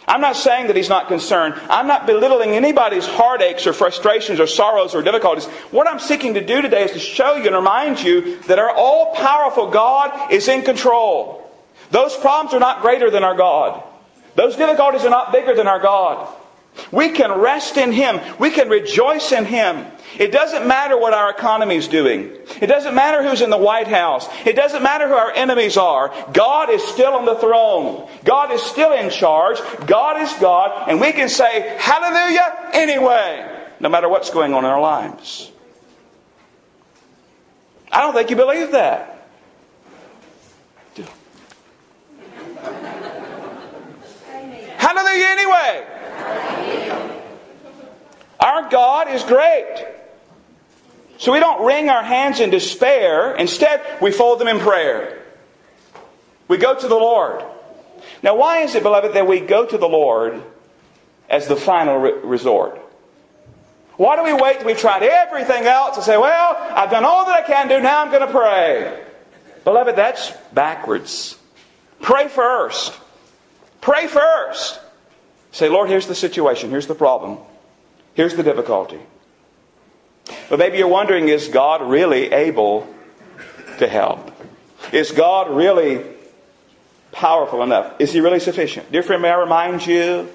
I'm 0.10 0.22
not 0.22 0.36
saying 0.36 0.68
that 0.68 0.76
he's 0.76 0.90
not 0.90 1.08
concerned. 1.08 1.54
I'm 1.70 1.86
not 1.86 2.08
belittling 2.08 2.52
anybody's 2.52 3.06
heartaches 3.06 3.68
or 3.68 3.74
frustrations 3.74 4.40
or 4.40 4.48
sorrows 4.48 4.96
or 4.96 5.04
difficulties. 5.04 5.46
What 5.70 5.88
I'm 5.88 6.00
seeking 6.00 6.34
to 6.34 6.44
do 6.44 6.64
today 6.64 6.86
is 6.86 6.94
to 6.94 7.00
show 7.00 7.36
you 7.36 7.46
and 7.46 7.56
remind 7.56 8.02
you 8.02 8.40
that 8.44 8.58
our 8.58 8.72
all 8.72 9.14
powerful 9.14 9.70
God 9.70 10.34
is 10.34 10.48
in 10.48 10.64
control. 10.64 11.48
Those 11.92 12.18
problems 12.18 12.56
are 12.56 12.60
not 12.60 12.82
greater 12.82 13.12
than 13.12 13.24
our 13.24 13.36
God. 13.36 13.84
Those 14.34 14.56
difficulties 14.56 15.06
are 15.06 15.12
not 15.12 15.32
bigger 15.32 15.54
than 15.54 15.68
our 15.68 15.80
God. 15.80 16.28
We 16.92 17.10
can 17.10 17.32
rest 17.32 17.78
in 17.78 17.92
Him. 17.92 18.20
We 18.40 18.52
can 18.52 18.70
rejoice 18.70 19.32
in 19.32 19.46
Him. 19.46 19.86
It 20.18 20.32
doesn't 20.32 20.68
matter 20.68 20.98
what 20.98 21.14
our 21.14 21.30
economy 21.30 21.76
is 21.76 21.88
doing. 21.88 22.32
It 22.62 22.68
doesn't 22.68 22.96
matter 22.96 23.24
who's 23.24 23.42
in 23.42 23.50
the 23.50 23.58
White 23.58 23.88
House. 23.88 24.28
It 24.46 24.56
doesn't 24.56 24.82
matter 24.82 25.08
who 25.08 25.14
our 25.14 25.32
enemies 25.32 25.78
are. 25.78 26.14
God 26.34 26.70
is 26.70 26.84
still 26.84 27.14
on 27.14 27.26
the 27.26 27.36
throne. 27.36 28.10
God 28.24 28.52
is 28.52 28.62
still 28.62 28.92
in 28.92 29.10
charge. 29.12 29.60
God 29.86 30.22
is 30.22 30.34
God. 30.34 30.90
And 30.90 31.00
we 31.00 31.12
can 31.12 31.30
say 31.30 31.78
hallelujah 31.80 32.72
anyway, 32.74 33.66
no 33.80 33.90
matter 33.90 34.10
what's 34.10 34.30
going 34.30 34.54
on 34.54 34.66
in 34.66 34.70
our 34.72 34.82
lives. 34.82 35.52
I 37.92 38.02
don't 38.02 38.14
think 38.14 38.30
you 38.30 38.36
believe 38.36 38.72
that. 38.72 39.16
Hallelujah 44.78 45.26
anyway. 45.26 45.99
Our 48.40 48.70
God 48.70 49.10
is 49.10 49.24
great. 49.24 49.86
So 51.18 51.34
we 51.34 51.40
don't 51.40 51.66
wring 51.66 51.90
our 51.90 52.04
hands 52.04 52.40
in 52.40 52.50
despair. 52.50 53.36
Instead, 53.36 53.82
we 54.02 54.12
fold 54.12 54.40
them 54.40 54.48
in 54.48 54.60
prayer. 54.60 55.22
We 56.48 56.58
go 56.58 56.74
to 56.74 56.88
the 56.88 56.96
Lord. 56.96 57.44
Now, 58.24 58.36
why 58.36 58.60
is 58.60 58.76
it, 58.76 58.84
beloved, 58.84 59.14
that 59.14 59.28
we 59.28 59.42
go 59.42 59.66
to 59.66 59.78
the 59.78 59.88
Lord 59.88 60.42
as 61.30 61.48
the 61.48 61.58
final 61.58 61.98
re- 61.98 62.14
resort? 62.24 62.80
Why 63.98 64.16
do 64.16 64.24
we 64.24 64.34
wait 64.34 64.60
till 64.60 64.68
we've 64.68 64.80
tried 64.80 65.04
everything 65.04 65.66
else 65.66 65.98
and 65.98 66.06
say, 66.06 66.18
well, 66.18 66.56
I've 66.58 66.90
done 66.90 67.04
all 67.04 67.26
that 67.26 67.44
I 67.44 67.46
can 67.46 67.68
do, 67.68 67.82
now 67.82 68.02
I'm 68.02 68.12
going 68.12 68.26
to 68.26 68.32
pray? 68.32 69.04
Beloved, 69.66 69.98
that's 69.98 70.32
backwards. 70.54 71.38
Pray 72.02 72.30
first. 72.30 72.98
Pray 73.82 74.08
first. 74.08 74.80
Say, 75.52 75.70
Lord, 75.70 75.90
here's 75.90 76.08
the 76.08 76.16
situation. 76.16 76.70
Here's 76.70 76.88
the 76.88 76.96
problem. 76.96 77.38
Here's 78.14 78.36
the 78.36 78.44
difficulty. 78.44 79.00
But 80.50 80.60
maybe 80.60 80.78
you're 80.78 80.88
wondering 80.88 81.30
is 81.30 81.48
God 81.48 81.82
really 81.82 82.32
able 82.32 82.88
to 83.80 83.88
help? 83.88 84.32
Is 84.92 85.12
God 85.12 85.50
really 85.50 86.06
powerful 87.12 87.64
enough? 87.64 87.96
Is 88.00 88.14
He 88.14 88.20
really 88.20 88.40
sufficient? 88.40 88.92
Dear 88.92 89.04
friend, 89.04 89.22
may 89.22 89.30
I 89.30 89.40
remind 89.40 89.86
you 89.86 90.30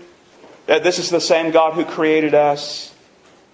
that 0.66 0.83
this 0.83 0.98
is 0.98 1.11
the 1.11 1.20
same 1.20 1.50
God 1.53 1.74
who 1.74 1.85
created 1.85 2.35
us, 2.35 2.94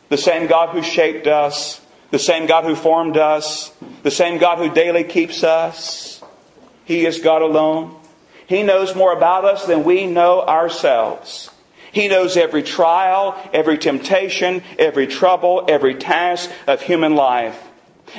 the 0.09 0.19
same 0.19 0.47
God 0.47 0.71
who 0.71 0.83
shaped 0.83 1.27
us, 1.27 1.81
the 2.11 2.19
same 2.19 2.47
God 2.47 2.65
who 2.65 2.75
formed 2.75 3.17
us, 3.17 3.73
the 4.03 4.11
same 4.11 4.39
God 4.39 4.59
who 4.59 4.73
daily 4.73 5.05
keeps 5.05 5.45
us. 5.45 6.23
He 6.85 7.07
is 7.07 7.21
God 7.21 7.43
alone. 7.43 8.00
He 8.51 8.65
knows 8.65 8.97
more 8.97 9.13
about 9.13 9.45
us 9.45 9.65
than 9.67 9.85
we 9.85 10.09
know 10.09 10.43
ourselves. 10.43 11.51
He 11.93 12.09
knows 12.09 12.37
every 12.37 12.65
trial, 12.65 13.41
every 13.53 13.79
temptation, 13.79 14.65
every 14.77 15.07
trouble, 15.07 15.67
every 15.69 15.95
task 15.95 16.51
of 16.67 16.83
human 16.83 17.15
life. 17.15 17.57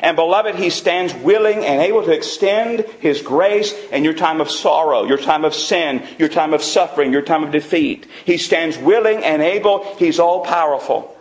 And 0.02 0.16
beloved, 0.16 0.56
He 0.56 0.70
stands 0.70 1.14
willing 1.14 1.66
and 1.66 1.82
able 1.82 2.06
to 2.06 2.14
extend 2.14 2.86
His 3.02 3.22
grace 3.22 3.74
in 3.92 4.06
your 4.06 4.14
time 4.14 4.40
of 4.40 4.50
sorrow, 4.50 5.04
your 5.04 5.18
time 5.18 5.44
of 5.44 5.54
sin, 5.54 6.08
your 6.18 6.30
time 6.30 6.54
of 6.54 6.64
suffering, 6.64 7.12
your 7.12 7.24
time 7.24 7.44
of 7.44 7.52
defeat. 7.52 8.08
He 8.24 8.38
stands 8.38 8.78
willing 8.78 9.26
and 9.26 9.42
able. 9.42 9.84
He's 9.98 10.18
all 10.18 10.46
powerful. 10.46 11.14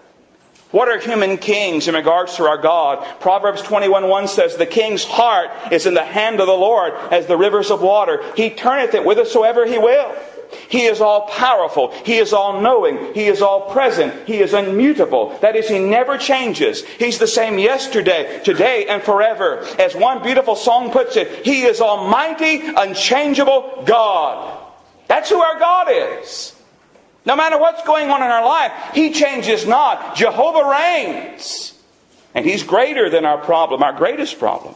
What 0.71 0.89
are 0.89 0.99
human 0.99 1.37
kings 1.37 1.89
in 1.89 1.95
regards 1.95 2.37
to 2.37 2.45
our 2.45 2.59
God? 2.59 3.05
Proverbs 3.21 3.61
21 3.63 4.09
1 4.09 4.29
says, 4.29 4.57
The 4.57 4.67
king's 4.67 5.05
heart 5.05 5.51
is 5.73 5.87
in 5.87 5.95
the 5.95 6.05
hand 6.05 6.41
of 6.41 6.47
the 6.47 6.53
Lord 6.53 6.95
as 7.11 7.27
the 7.27 7.37
rivers 7.37 7.71
of 7.71 7.83
water. 7.83 8.23
He 8.37 8.51
turneth 8.51 8.95
it 8.95 9.03
whithersoever 9.03 9.67
he 9.67 9.79
will. 9.79 10.15
He 10.69 10.87
is 10.87 11.01
all 11.01 11.23
powerful. 11.23 11.93
He 12.05 12.19
is 12.19 12.33
all 12.33 12.61
knowing. 12.61 13.15
He 13.15 13.27
is 13.27 13.43
all 13.43 13.73
present. 13.73 14.27
He 14.27 14.39
is 14.39 14.53
unmutable. 14.53 15.41
That 15.41 15.57
is, 15.57 15.69
He 15.69 15.79
never 15.79 16.19
changes. 16.19 16.85
He's 16.85 17.19
the 17.19 17.27
same 17.27 17.59
yesterday, 17.59 18.41
today, 18.45 18.87
and 18.87 19.03
forever. 19.03 19.61
As 19.79 19.95
one 19.95 20.23
beautiful 20.23 20.57
song 20.57 20.91
puts 20.91 21.17
it, 21.17 21.45
He 21.45 21.63
is 21.63 21.81
Almighty, 21.81 22.63
unchangeable 22.77 23.85
God. 23.87 24.59
That's 25.09 25.31
who 25.31 25.41
our 25.41 25.59
God 25.59 25.89
is. 25.91 26.55
No 27.25 27.37
matter 27.37 27.59
what's 27.59 27.83
going 27.85 28.11
on 28.11 28.23
in 28.23 28.31
our 28.31 28.45
life, 28.45 28.73
He 28.95 29.13
changes 29.13 29.67
not. 29.67 30.17
Jehovah 30.17 30.69
reigns. 30.69 31.79
And 32.35 32.47
He's 32.47 32.63
greater 32.63 33.11
than 33.11 33.25
our 33.25 33.39
problem, 33.39 33.83
our 33.83 33.93
greatest 33.93 34.39
problem. 34.39 34.75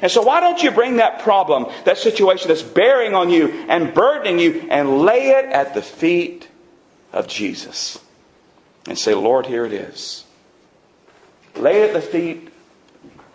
And 0.00 0.10
so 0.10 0.22
why 0.22 0.40
don't 0.40 0.62
you 0.62 0.70
bring 0.70 0.96
that 0.96 1.20
problem, 1.20 1.66
that 1.84 1.98
situation 1.98 2.48
that's 2.48 2.62
bearing 2.62 3.14
on 3.14 3.30
you 3.30 3.48
and 3.68 3.92
burdening 3.92 4.38
you, 4.38 4.66
and 4.70 5.02
lay 5.02 5.28
it 5.30 5.44
at 5.46 5.74
the 5.74 5.82
feet 5.82 6.48
of 7.12 7.28
Jesus? 7.28 7.98
And 8.88 8.98
say, 8.98 9.14
Lord, 9.14 9.46
here 9.46 9.64
it 9.64 9.72
is. 9.72 10.24
Lay 11.56 11.82
it 11.82 11.88
at 11.88 11.94
the 11.94 12.00
feet 12.00 12.48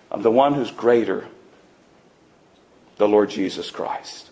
of 0.10 0.24
the 0.24 0.32
one 0.32 0.54
who's 0.54 0.72
greater, 0.72 1.28
the 2.98 3.08
Lord 3.08 3.30
Jesus 3.30 3.70
Christ. 3.70 4.30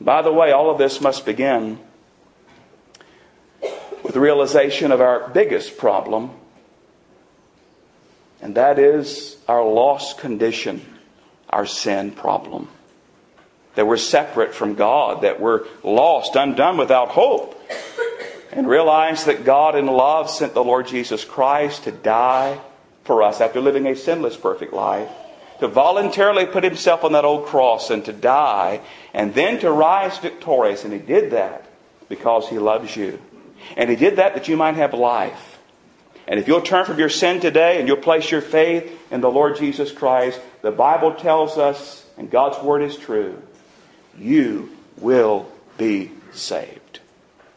By 0.00 0.22
the 0.22 0.32
way, 0.32 0.52
all 0.52 0.70
of 0.70 0.78
this 0.78 1.00
must 1.00 1.26
begin 1.26 1.78
with 4.12 4.20
the 4.20 4.20
realization 4.20 4.92
of 4.92 5.00
our 5.00 5.30
biggest 5.30 5.78
problem, 5.78 6.30
and 8.42 8.56
that 8.56 8.78
is 8.78 9.38
our 9.48 9.66
lost 9.66 10.18
condition 10.18 10.84
our 11.48 11.64
sin 11.64 12.10
problem. 12.10 12.68
That 13.74 13.86
we're 13.86 13.96
separate 13.96 14.54
from 14.54 14.74
God, 14.74 15.22
that 15.22 15.40
we're 15.40 15.64
lost, 15.82 16.36
undone 16.36 16.76
without 16.76 17.08
hope. 17.08 17.58
And 18.52 18.68
realize 18.68 19.24
that 19.24 19.46
God 19.46 19.76
in 19.76 19.86
love 19.86 20.28
sent 20.28 20.52
the 20.52 20.62
Lord 20.62 20.88
Jesus 20.88 21.24
Christ 21.24 21.84
to 21.84 21.90
die 21.90 22.60
for 23.04 23.22
us 23.22 23.40
after 23.40 23.62
living 23.62 23.86
a 23.86 23.96
sinless, 23.96 24.36
perfect 24.36 24.74
life, 24.74 25.08
to 25.60 25.68
voluntarily 25.68 26.44
put 26.44 26.64
himself 26.64 27.02
on 27.02 27.12
that 27.12 27.24
old 27.24 27.46
cross 27.46 27.88
and 27.88 28.04
to 28.04 28.12
die, 28.12 28.82
and 29.14 29.32
then 29.32 29.58
to 29.60 29.72
rise 29.72 30.18
victorious. 30.18 30.84
And 30.84 30.92
he 30.92 30.98
did 30.98 31.30
that 31.30 31.64
because 32.10 32.50
he 32.50 32.58
loves 32.58 32.94
you. 32.94 33.18
And 33.76 33.90
he 33.90 33.96
did 33.96 34.16
that 34.16 34.34
that 34.34 34.48
you 34.48 34.56
might 34.56 34.76
have 34.76 34.94
life. 34.94 35.58
And 36.26 36.38
if 36.38 36.46
you'll 36.46 36.62
turn 36.62 36.84
from 36.84 36.98
your 36.98 37.08
sin 37.08 37.40
today 37.40 37.78
and 37.78 37.88
you'll 37.88 37.96
place 37.96 38.30
your 38.30 38.40
faith 38.40 38.90
in 39.10 39.20
the 39.20 39.30
Lord 39.30 39.56
Jesus 39.56 39.90
Christ, 39.90 40.40
the 40.62 40.70
Bible 40.70 41.14
tells 41.14 41.58
us, 41.58 42.06
and 42.16 42.30
God's 42.30 42.62
Word 42.62 42.82
is 42.82 42.96
true, 42.96 43.42
you 44.16 44.70
will 44.98 45.50
be 45.78 46.12
saved. 46.32 47.00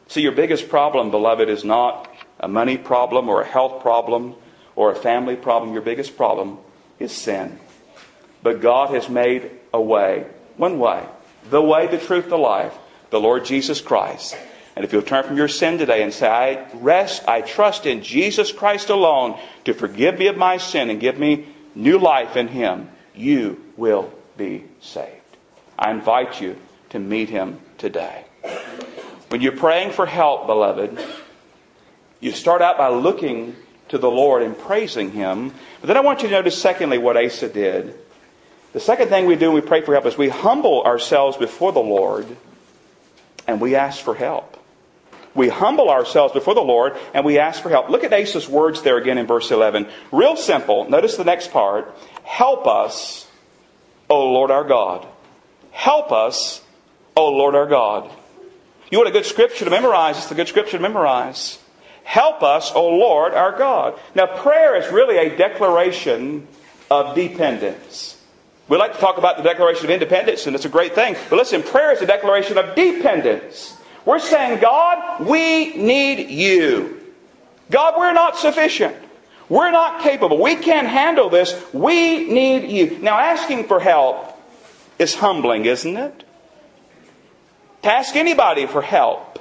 See, 0.07 0.21
your 0.21 0.31
biggest 0.31 0.69
problem, 0.69 1.11
beloved, 1.11 1.49
is 1.49 1.63
not 1.63 2.09
a 2.39 2.47
money 2.47 2.77
problem 2.77 3.29
or 3.29 3.41
a 3.41 3.45
health 3.45 3.81
problem 3.81 4.35
or 4.75 4.91
a 4.91 4.95
family 4.95 5.35
problem. 5.35 5.73
Your 5.73 5.81
biggest 5.81 6.17
problem 6.17 6.57
is 6.99 7.11
sin. 7.11 7.59
But 8.43 8.61
God 8.61 8.91
has 8.91 9.09
made 9.09 9.51
a 9.73 9.81
way, 9.81 10.25
one 10.57 10.79
way, 10.79 11.03
the 11.49 11.61
way, 11.61 11.87
the 11.87 11.97
truth, 11.97 12.29
the 12.29 12.37
life, 12.37 12.73
the 13.09 13.19
Lord 13.19 13.45
Jesus 13.45 13.81
Christ, 13.81 14.37
And 14.75 14.83
if 14.83 14.91
you'll 14.91 15.03
turn 15.03 15.23
from 15.23 15.37
your 15.37 15.47
sin 15.47 15.77
today 15.77 16.03
and 16.03 16.13
say, 16.13 16.27
I 16.27 16.67
rest, 16.73 17.23
I 17.27 17.41
trust 17.41 17.85
in 17.85 18.03
Jesus 18.03 18.51
Christ 18.51 18.89
alone 18.89 19.39
to 19.63 19.73
forgive 19.73 20.19
me 20.19 20.27
of 20.27 20.35
my 20.35 20.57
sin 20.57 20.89
and 20.89 20.99
give 20.99 21.17
me 21.17 21.47
new 21.75 21.97
life 21.97 22.35
in 22.35 22.49
Him, 22.49 22.89
you 23.13 23.63
will 23.77 24.11
be 24.37 24.65
saved. 24.81 25.21
I 25.79 25.91
invite 25.91 26.41
you 26.41 26.57
to 26.89 26.99
meet 26.99 27.29
Him 27.29 27.59
today. 27.77 28.25
When 29.29 29.41
you're 29.41 29.53
praying 29.53 29.91
for 29.91 30.05
help, 30.05 30.45
beloved, 30.45 30.97
you 32.19 32.31
start 32.31 32.61
out 32.61 32.77
by 32.77 32.89
looking 32.89 33.55
to 33.89 33.97
the 33.97 34.09
Lord 34.09 34.43
and 34.43 34.57
praising 34.57 35.11
Him. 35.11 35.53
But 35.79 35.87
then 35.87 35.97
I 35.97 36.01
want 36.01 36.21
you 36.21 36.29
to 36.29 36.35
notice, 36.35 36.59
secondly, 36.61 36.97
what 36.97 37.17
Asa 37.17 37.49
did. 37.49 37.95
The 38.73 38.79
second 38.81 39.07
thing 39.07 39.25
we 39.25 39.35
do 39.35 39.51
when 39.51 39.61
we 39.61 39.67
pray 39.67 39.81
for 39.81 39.93
help 39.93 40.05
is 40.05 40.17
we 40.17 40.27
humble 40.27 40.83
ourselves 40.83 41.37
before 41.37 41.71
the 41.71 41.79
Lord 41.79 42.25
and 43.47 43.61
we 43.61 43.75
ask 43.75 44.03
for 44.03 44.15
help. 44.15 44.57
We 45.35 45.49
humble 45.49 45.89
ourselves 45.89 46.33
before 46.33 46.55
the 46.55 46.61
Lord 46.61 46.95
and 47.13 47.25
we 47.25 47.37
ask 47.37 47.61
for 47.61 47.69
help. 47.69 47.89
Look 47.89 48.03
at 48.03 48.13
Asa's 48.13 48.47
words 48.47 48.81
there 48.81 48.97
again 48.97 49.17
in 49.17 49.27
verse 49.27 49.51
11. 49.51 49.87
Real 50.11 50.37
simple. 50.37 50.89
Notice 50.89 51.17
the 51.17 51.25
next 51.25 51.51
part. 51.51 51.93
Help 52.23 52.65
us, 52.65 53.27
O 54.09 54.31
Lord 54.31 54.49
our 54.49 54.63
God. 54.63 55.05
Help 55.71 56.11
us, 56.11 56.63
O 57.17 57.29
Lord 57.29 57.53
our 57.53 57.67
God. 57.67 58.09
You 58.89 58.97
want 58.97 59.09
a 59.09 59.11
good 59.11 59.25
scripture 59.25 59.65
to 59.65 59.71
memorize? 59.71 60.17
It's 60.17 60.31
a 60.31 60.35
good 60.35 60.47
scripture 60.47 60.77
to 60.77 60.81
memorize. 60.81 61.59
Help 62.05 62.43
us, 62.43 62.71
O 62.73 62.87
Lord 62.87 63.33
our 63.33 63.57
God. 63.57 63.99
Now, 64.13 64.27
prayer 64.27 64.75
is 64.75 64.91
really 64.93 65.17
a 65.17 65.35
declaration 65.35 66.47
of 66.89 67.15
dependence. 67.15 68.21
We 68.67 68.77
like 68.77 68.93
to 68.93 68.99
talk 68.99 69.17
about 69.17 69.37
the 69.37 69.43
Declaration 69.43 69.85
of 69.85 69.91
Independence, 69.91 70.47
and 70.47 70.55
it's 70.55 70.65
a 70.65 70.69
great 70.69 70.95
thing. 70.95 71.15
But 71.29 71.37
listen, 71.37 71.61
prayer 71.61 71.91
is 71.91 72.01
a 72.01 72.05
declaration 72.05 72.57
of 72.57 72.75
dependence. 72.75 73.77
We're 74.05 74.19
saying, 74.19 74.61
God, 74.61 75.25
we 75.25 75.75
need 75.75 76.29
you. 76.29 77.01
God, 77.71 77.95
we're 77.97 78.13
not 78.13 78.37
sufficient. 78.37 78.95
We're 79.49 79.71
not 79.71 80.01
capable. 80.01 80.41
We 80.41 80.55
can't 80.55 80.87
handle 80.87 81.29
this. 81.29 81.59
We 81.73 82.31
need 82.31 82.69
you. 82.69 82.99
Now, 82.99 83.17
asking 83.17 83.65
for 83.65 83.79
help 83.79 84.39
is 84.97 85.15
humbling, 85.15 85.65
isn't 85.65 85.97
it? 85.97 86.23
To 87.83 87.91
ask 87.91 88.15
anybody 88.15 88.65
for 88.65 88.81
help 88.81 89.39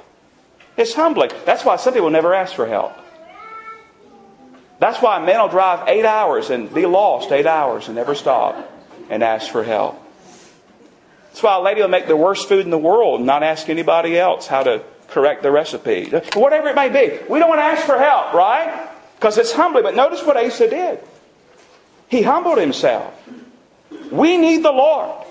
is 0.77 0.93
humbling. 0.93 1.31
That's 1.45 1.63
why 1.63 1.77
some 1.77 1.93
people 1.93 2.09
never 2.09 2.33
ask 2.33 2.53
for 2.53 2.67
help. 2.67 2.93
That's 4.79 5.01
why 5.01 5.23
men 5.25 5.39
will 5.39 5.47
drive 5.47 5.87
eight 5.87 6.05
hours 6.05 6.49
and 6.49 6.71
be 6.73 6.85
lost 6.85 7.31
eight 7.31 7.45
hours 7.45 7.87
and 7.87 7.95
never 7.95 8.13
stop 8.13 8.71
and 9.09 9.23
ask 9.23 9.51
for 9.51 9.63
help. 9.63 9.99
That's 11.35 11.43
why 11.43 11.57
a 11.57 11.61
lady 11.61 11.81
will 11.81 11.89
make 11.89 12.07
the 12.07 12.15
worst 12.15 12.47
food 12.47 12.63
in 12.63 12.69
the 12.69 12.77
world 12.77 13.19
and 13.19 13.27
not 13.27 13.43
ask 13.43 13.67
anybody 13.67 14.17
else 14.17 14.47
how 14.47 14.63
to 14.63 14.81
correct 15.09 15.43
the 15.43 15.51
recipe. 15.51 16.05
Whatever 16.33 16.69
it 16.69 16.75
may 16.75 16.87
be. 16.87 17.19
We 17.27 17.39
don't 17.39 17.49
want 17.49 17.59
to 17.59 17.65
ask 17.65 17.85
for 17.85 17.99
help, 17.99 18.33
right? 18.33 18.87
Because 19.17 19.37
it's 19.37 19.51
humbling. 19.51 19.83
But 19.83 19.97
notice 19.97 20.23
what 20.23 20.37
Asa 20.37 20.69
did. 20.69 21.01
He 22.07 22.21
humbled 22.21 22.57
himself. 22.57 23.13
We 24.13 24.37
need 24.37 24.63
the 24.63 24.71
Lord. 24.71 25.25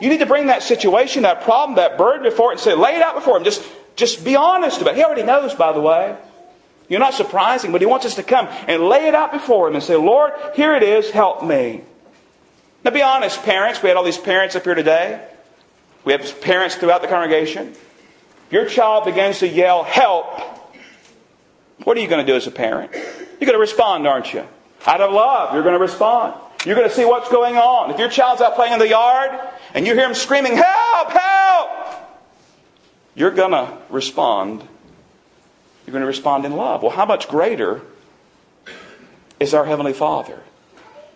You 0.00 0.08
need 0.08 0.18
to 0.18 0.26
bring 0.26 0.48
that 0.48 0.64
situation, 0.64 1.22
that 1.22 1.42
problem, 1.42 1.76
that 1.76 1.96
burden 1.96 2.24
before 2.24 2.50
it 2.50 2.54
and 2.54 2.60
say, 2.60 2.74
lay 2.74 2.96
it 2.96 3.02
out 3.02 3.14
before 3.14 3.36
him. 3.36 3.44
Just, 3.44 3.62
just 3.94 4.24
be 4.24 4.34
honest 4.34 4.80
about 4.80 4.94
it. 4.94 4.96
He 4.96 5.04
already 5.04 5.22
knows, 5.22 5.54
by 5.54 5.72
the 5.72 5.80
way. 5.80 6.16
You're 6.88 6.98
not 6.98 7.14
surprising, 7.14 7.70
but 7.70 7.80
he 7.80 7.86
wants 7.86 8.04
us 8.04 8.16
to 8.16 8.24
come 8.24 8.48
and 8.66 8.82
lay 8.82 9.06
it 9.06 9.14
out 9.14 9.30
before 9.30 9.68
him 9.68 9.76
and 9.76 9.84
say, 9.84 9.94
Lord, 9.94 10.32
here 10.56 10.74
it 10.74 10.82
is, 10.82 11.12
help 11.12 11.44
me. 11.44 11.82
Now 12.82 12.90
be 12.90 13.02
honest, 13.02 13.44
parents. 13.44 13.80
We 13.80 13.90
had 13.90 13.96
all 13.96 14.02
these 14.02 14.18
parents 14.18 14.56
up 14.56 14.64
here 14.64 14.74
today. 14.74 15.24
We 16.06 16.12
have 16.12 16.40
parents 16.40 16.76
throughout 16.76 17.02
the 17.02 17.08
congregation. 17.08 17.70
If 18.46 18.52
Your 18.52 18.66
child 18.66 19.06
begins 19.06 19.40
to 19.40 19.48
yell, 19.48 19.82
help. 19.82 20.40
What 21.82 21.98
are 21.98 22.00
you 22.00 22.06
going 22.06 22.24
to 22.24 22.32
do 22.32 22.36
as 22.36 22.46
a 22.46 22.52
parent? 22.52 22.92
You're 22.94 23.40
going 23.40 23.54
to 23.54 23.58
respond, 23.58 24.06
aren't 24.06 24.32
you? 24.32 24.46
Out 24.86 25.00
of 25.00 25.12
love, 25.12 25.52
you're 25.52 25.64
going 25.64 25.74
to 25.74 25.80
respond. 25.80 26.40
You're 26.64 26.76
going 26.76 26.88
to 26.88 26.94
see 26.94 27.04
what's 27.04 27.28
going 27.28 27.56
on. 27.56 27.90
If 27.90 27.98
your 27.98 28.08
child's 28.08 28.40
out 28.40 28.54
playing 28.54 28.74
in 28.74 28.78
the 28.78 28.88
yard 28.88 29.32
and 29.74 29.84
you 29.84 29.94
hear 29.94 30.06
him 30.06 30.14
screaming, 30.14 30.54
Help! 30.54 31.10
Help! 31.10 31.70
You're 33.16 33.32
going 33.32 33.50
to 33.50 33.76
respond. 33.90 34.60
You're 35.86 35.92
going 35.92 36.02
to 36.02 36.06
respond 36.06 36.44
in 36.44 36.52
love. 36.52 36.82
Well, 36.82 36.92
how 36.92 37.04
much 37.04 37.26
greater 37.26 37.82
is 39.40 39.54
our 39.54 39.64
Heavenly 39.64 39.92
Father? 39.92 40.40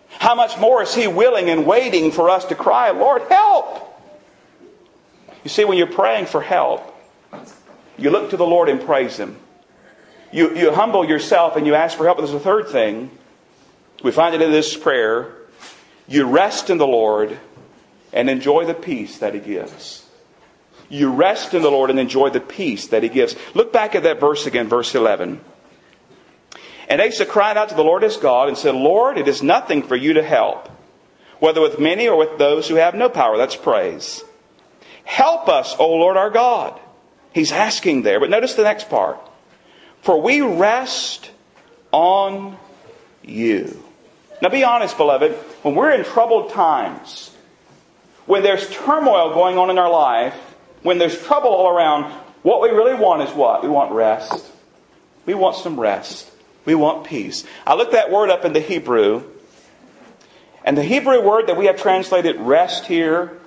How 0.09 0.35
much 0.35 0.59
more 0.59 0.83
is 0.83 0.93
He 0.93 1.07
willing 1.07 1.49
and 1.49 1.65
waiting 1.65 2.11
for 2.11 2.29
us 2.29 2.43
to 2.45 2.55
cry, 2.55 2.89
Lord, 2.89 3.21
help! 3.29 3.90
You 5.43 5.49
see, 5.49 5.65
when 5.65 5.77
you're 5.77 5.87
praying 5.87 6.27
for 6.27 6.41
help, 6.41 6.95
you 7.97 8.09
look 8.09 8.29
to 8.31 8.37
the 8.37 8.45
Lord 8.45 8.69
and 8.69 8.81
praise 8.81 9.17
Him. 9.17 9.37
You, 10.31 10.55
you 10.55 10.71
humble 10.71 11.05
yourself 11.05 11.55
and 11.55 11.67
you 11.67 11.75
ask 11.75 11.97
for 11.97 12.05
help. 12.05 12.17
There's 12.17 12.33
a 12.33 12.39
third 12.39 12.69
thing. 12.69 13.11
We 14.03 14.11
find 14.11 14.33
it 14.33 14.41
in 14.41 14.51
this 14.51 14.75
prayer. 14.75 15.35
You 16.07 16.25
rest 16.25 16.69
in 16.69 16.77
the 16.77 16.87
Lord 16.87 17.37
and 18.13 18.29
enjoy 18.29 18.65
the 18.65 18.73
peace 18.73 19.19
that 19.19 19.33
He 19.33 19.39
gives. 19.39 20.05
You 20.89 21.11
rest 21.11 21.53
in 21.53 21.61
the 21.61 21.71
Lord 21.71 21.89
and 21.89 21.99
enjoy 21.99 22.29
the 22.29 22.39
peace 22.39 22.87
that 22.87 23.03
He 23.03 23.09
gives. 23.09 23.35
Look 23.53 23.71
back 23.71 23.95
at 23.95 24.03
that 24.03 24.19
verse 24.19 24.45
again, 24.45 24.67
verse 24.67 24.93
11. 24.95 25.41
And 26.91 26.99
Asa 26.99 27.25
cried 27.25 27.55
out 27.55 27.69
to 27.69 27.75
the 27.75 27.85
Lord 27.85 28.03
his 28.03 28.17
God 28.17 28.49
and 28.49 28.57
said, 28.57 28.75
Lord, 28.75 29.17
it 29.17 29.29
is 29.29 29.41
nothing 29.41 29.81
for 29.81 29.95
you 29.95 30.13
to 30.13 30.23
help, 30.23 30.67
whether 31.39 31.61
with 31.61 31.79
many 31.79 32.09
or 32.09 32.17
with 32.17 32.37
those 32.37 32.67
who 32.67 32.75
have 32.75 32.95
no 32.95 33.07
power. 33.07 33.37
That's 33.37 33.55
praise. 33.55 34.21
Help 35.03 35.49
us, 35.49 35.75
O 35.79 35.89
Lord 35.89 36.17
our 36.17 36.29
God. 36.29 36.79
He's 37.33 37.51
asking 37.51 38.01
there. 38.03 38.19
But 38.19 38.29
notice 38.29 38.55
the 38.55 38.63
next 38.63 38.89
part. 38.89 39.19
For 40.01 40.21
we 40.21 40.41
rest 40.41 41.31
on 41.91 42.57
you. 43.23 43.83
Now 44.41 44.49
be 44.49 44.63
honest, 44.63 44.97
beloved. 44.97 45.33
When 45.63 45.75
we're 45.75 45.91
in 45.91 46.03
troubled 46.03 46.51
times, 46.51 47.35
when 48.25 48.43
there's 48.43 48.69
turmoil 48.69 49.33
going 49.33 49.57
on 49.57 49.69
in 49.69 49.77
our 49.77 49.91
life, 49.91 50.33
when 50.81 50.97
there's 50.97 51.21
trouble 51.21 51.49
all 51.49 51.69
around, 51.69 52.11
what 52.41 52.61
we 52.61 52.69
really 52.69 52.95
want 52.95 53.21
is 53.21 53.33
what? 53.35 53.61
We 53.61 53.69
want 53.69 53.91
rest. 53.91 54.45
We 55.25 55.33
want 55.35 55.55
some 55.57 55.79
rest. 55.79 56.31
We 56.65 56.75
want 56.75 57.05
peace. 57.05 57.43
I 57.65 57.75
looked 57.75 57.91
that 57.91 58.11
word 58.11 58.29
up 58.29 58.45
in 58.45 58.53
the 58.53 58.59
Hebrew, 58.59 59.23
and 60.63 60.77
the 60.77 60.83
Hebrew 60.83 61.21
word 61.21 61.47
that 61.47 61.57
we 61.57 61.65
have 61.65 61.79
translated 61.79 62.39
rest 62.39 62.85
here, 62.85 63.37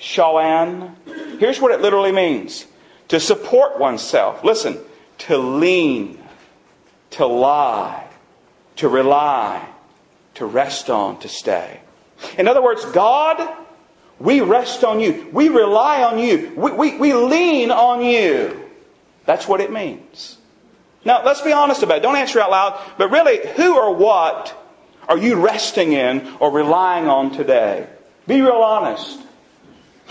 shalan, 0.00 0.94
here's 1.38 1.60
what 1.60 1.72
it 1.72 1.80
literally 1.80 2.12
means 2.12 2.66
to 3.08 3.20
support 3.20 3.78
oneself. 3.78 4.42
Listen, 4.44 4.78
to 5.18 5.36
lean, 5.36 6.18
to 7.10 7.26
lie, 7.26 8.06
to 8.76 8.88
rely, 8.88 9.68
to 10.34 10.46
rest 10.46 10.88
on, 10.90 11.18
to 11.20 11.28
stay. 11.28 11.80
In 12.38 12.48
other 12.48 12.62
words, 12.62 12.84
God 12.86 13.56
we 14.20 14.42
rest 14.42 14.84
on 14.84 15.00
you. 15.00 15.28
We 15.32 15.48
rely 15.48 16.02
on 16.02 16.18
you. 16.18 16.52
We, 16.54 16.72
we, 16.72 16.98
we 16.98 17.14
lean 17.14 17.70
on 17.70 18.04
you. 18.04 18.68
That's 19.24 19.48
what 19.48 19.62
it 19.62 19.72
means. 19.72 20.36
Now, 21.06 21.24
let's 21.24 21.40
be 21.40 21.52
honest 21.52 21.82
about 21.82 21.98
it. 21.98 22.02
Don't 22.02 22.16
answer 22.16 22.38
out 22.38 22.50
loud. 22.50 22.80
But 22.98 23.10
really, 23.10 23.40
who 23.56 23.78
or 23.78 23.94
what 23.94 24.54
are 25.08 25.16
you 25.16 25.36
resting 25.36 25.94
in 25.94 26.36
or 26.38 26.50
relying 26.50 27.08
on 27.08 27.32
today? 27.32 27.88
Be 28.26 28.42
real 28.42 28.52
honest. 28.52 29.18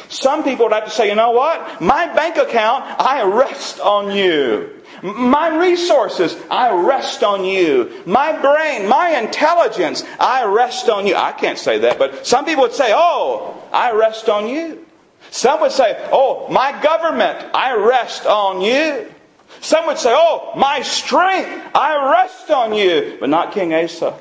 Some 0.08 0.44
people 0.44 0.66
would 0.66 0.74
have 0.74 0.86
to 0.86 0.90
say, 0.90 1.10
you 1.10 1.16
know 1.16 1.32
what? 1.32 1.82
My 1.82 2.14
bank 2.14 2.38
account, 2.38 2.84
I 3.00 3.24
rest 3.24 3.80
on 3.80 4.16
you. 4.16 4.76
My 5.04 5.56
resources, 5.58 6.36
I 6.50 6.72
rest 6.72 7.24
on 7.24 7.46
you. 7.46 8.04
My 8.06 8.40
brain, 8.40 8.88
my 8.88 9.18
intelligence, 9.20 10.04
I 10.20 10.46
rest 10.46 10.90
on 10.90 11.08
you. 11.08 11.16
I 11.16 11.32
can't 11.32 11.58
say 11.58 11.80
that, 11.80 12.00
but 12.00 12.26
some 12.26 12.46
people 12.46 12.64
would 12.64 12.74
say, 12.74 12.92
oh, 12.94 13.64
I 13.72 13.92
rest 13.92 14.30
on 14.30 14.48
you. 14.48 14.86
Some 15.32 15.62
would 15.62 15.72
say, 15.72 16.08
oh, 16.12 16.48
my 16.50 16.82
government, 16.82 17.54
I 17.54 17.76
rest 17.76 18.26
on 18.26 18.62
you. 18.62 19.14
Some 19.62 19.88
would 19.88 19.98
say, 19.98 20.14
oh, 20.14 20.54
my 20.56 20.82
strength, 20.82 21.72
I 21.76 22.12
rest 22.12 22.50
on 22.50 22.74
you. 22.74 23.18
But 23.20 23.30
not 23.30 23.54
King 23.54 23.74
Asa. 23.74 24.20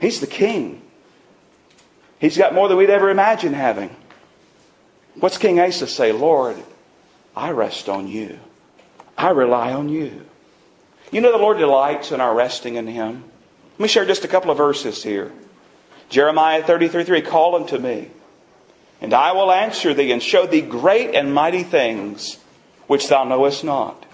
He's 0.00 0.20
the 0.20 0.26
king. 0.26 0.82
He's 2.18 2.36
got 2.36 2.54
more 2.54 2.68
than 2.68 2.76
we'd 2.76 2.90
ever 2.90 3.10
imagine 3.10 3.52
having. 3.52 3.94
What's 5.14 5.38
King 5.38 5.60
Asa 5.60 5.86
say? 5.86 6.12
Lord, 6.12 6.56
I 7.36 7.50
rest 7.50 7.88
on 7.88 8.08
you. 8.08 8.38
I 9.16 9.30
rely 9.30 9.72
on 9.72 9.88
you. 9.88 10.24
You 11.10 11.20
know, 11.20 11.32
the 11.32 11.38
Lord 11.38 11.58
delights 11.58 12.12
in 12.12 12.20
our 12.20 12.34
resting 12.34 12.76
in 12.76 12.86
Him. 12.86 13.24
Let 13.72 13.80
me 13.80 13.88
share 13.88 14.06
just 14.06 14.24
a 14.24 14.28
couple 14.28 14.50
of 14.50 14.56
verses 14.56 15.02
here. 15.02 15.32
Jeremiah 16.08 16.62
33 16.62 17.04
3 17.04 17.22
Call 17.22 17.56
unto 17.56 17.78
me, 17.78 18.10
and 19.00 19.12
I 19.14 19.32
will 19.32 19.52
answer 19.52 19.94
thee 19.94 20.12
and 20.12 20.22
show 20.22 20.46
thee 20.46 20.60
great 20.60 21.14
and 21.14 21.34
mighty 21.34 21.62
things 21.62 22.38
which 22.86 23.08
thou 23.08 23.24
knowest 23.24 23.64
not. 23.64 24.04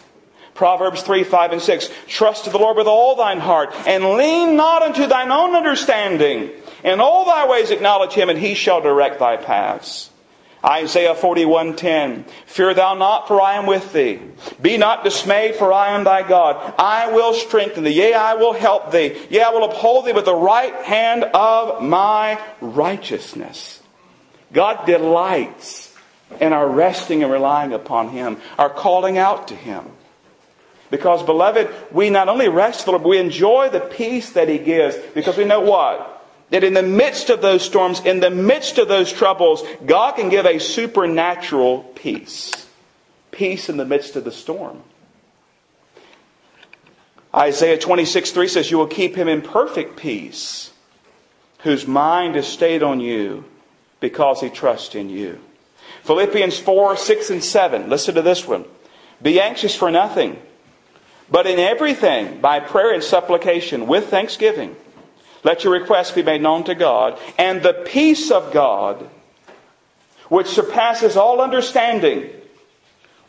Proverbs 0.55 1.03
3 1.03 1.23
5 1.23 1.53
and 1.53 1.63
6 1.63 1.91
Trust 2.09 2.45
to 2.45 2.51
the 2.51 2.59
Lord 2.59 2.77
with 2.77 2.89
all 2.89 3.15
thine 3.15 3.39
heart, 3.39 3.73
and 3.87 4.05
lean 4.17 4.57
not 4.57 4.83
unto 4.83 5.07
thine 5.07 5.31
own 5.31 5.55
understanding. 5.55 6.51
In 6.83 7.01
all 7.01 7.25
thy 7.25 7.47
ways 7.49 7.71
acknowledge 7.71 8.13
him, 8.13 8.29
and 8.29 8.39
he 8.39 8.55
shall 8.55 8.81
direct 8.81 9.19
thy 9.19 9.37
paths. 9.37 10.11
Isaiah 10.65 11.15
41:10 11.15 12.25
Fear 12.47 12.75
thou 12.75 12.95
not 12.95 13.29
for 13.29 13.41
I 13.41 13.55
am 13.55 13.67
with 13.67 13.93
thee. 13.93 14.21
Be 14.61 14.77
not 14.77 15.05
dismayed 15.05 15.55
for 15.55 15.73
I 15.73 15.91
am 15.95 16.05
thy 16.05 16.27
God. 16.27 16.75
I 16.79 17.13
will 17.13 17.33
strengthen 17.33 17.85
thee. 17.85 17.93
Yea 17.93 18.15
I 18.15 18.35
will 18.35 18.53
help 18.53 18.91
thee. 18.91 19.17
Yea 19.31 19.43
I 19.43 19.51
will 19.51 19.65
uphold 19.65 20.07
thee 20.07 20.13
with 20.13 20.25
the 20.25 20.35
right 20.35 20.75
hand 20.83 21.25
of 21.25 21.83
my 21.83 22.41
righteousness. 22.61 23.81
God 24.53 24.85
delights 24.87 25.95
in 26.41 26.53
our 26.53 26.69
resting 26.69 27.23
and 27.23 27.33
relying 27.33 27.73
upon 27.73 28.09
him 28.09 28.39
our 28.59 28.71
calling 28.71 29.17
out 29.17 29.49
to 29.49 29.55
him. 29.55 29.85
Because 30.91 31.23
beloved 31.23 31.69
we 31.93 32.11
not 32.11 32.29
only 32.29 32.49
rest 32.49 32.85
but 32.87 33.05
we 33.05 33.19
enjoy 33.19 33.69
the 33.71 33.81
peace 33.81 34.31
that 34.31 34.49
he 34.49 34.59
gives. 34.59 34.97
Because 35.15 35.37
we 35.37 35.45
know 35.45 35.61
what 35.61 36.18
that 36.51 36.65
in 36.65 36.75
the 36.75 36.83
midst 36.83 37.31
of 37.31 37.43
those 37.43 37.63
storms, 37.63 38.01
in 38.01 38.21
the 38.21 38.31
midst 38.31 38.79
of 38.79 38.89
those 38.89 39.13
troubles, 39.13 39.63
God 39.85 40.17
can 40.17 40.29
give 40.29 40.47
a 40.47 40.59
supernatural 40.59 41.83
peace. 41.95 42.53
Peace 43.31 43.69
in 43.69 43.77
the 43.77 43.85
midst 43.85 44.17
of 44.17 44.25
the 44.25 44.33
storm. 44.33 44.83
Isaiah 47.35 47.79
26, 47.79 48.31
3 48.31 48.49
says, 48.49 48.71
You 48.71 48.79
will 48.79 48.87
keep 48.87 49.15
him 49.15 49.29
in 49.29 49.43
perfect 49.43 49.97
peace, 49.97 50.73
whose 51.61 51.87
mind 51.87 52.37
is 52.37 52.47
stayed 52.47 52.83
on 52.83 53.01
you 53.01 53.45
because 54.01 54.41
he 54.41 54.49
trusts 54.49 54.95
in 54.95 55.11
you. 55.11 55.39
Philippians 56.05 56.59
4, 56.59 56.97
6, 56.97 57.31
and 57.31 57.45
7. 57.45 57.91
Listen 57.91 58.15
to 58.15 58.23
this 58.23 58.47
one. 58.47 58.65
Be 59.21 59.41
anxious 59.41 59.75
for 59.75 59.91
nothing, 59.91 60.41
but 61.31 61.47
in 61.47 61.59
everything, 61.59 62.41
by 62.41 62.61
prayer 62.61 62.95
and 62.95 63.03
supplication, 63.03 63.87
with 63.87 64.07
thanksgiving 64.07 64.75
let 65.45 65.65
your 65.65 65.73
requests 65.73 66.13
be 66.13 66.23
made 66.23 66.43
known 66.43 66.65
to 66.65 66.75
God, 66.75 67.19
and 67.39 67.63
the 67.63 67.73
peace 67.73 68.31
of 68.31 68.53
God, 68.53 69.09
which 70.29 70.47
surpasses 70.49 71.17
all 71.17 71.41
understanding, 71.41 72.31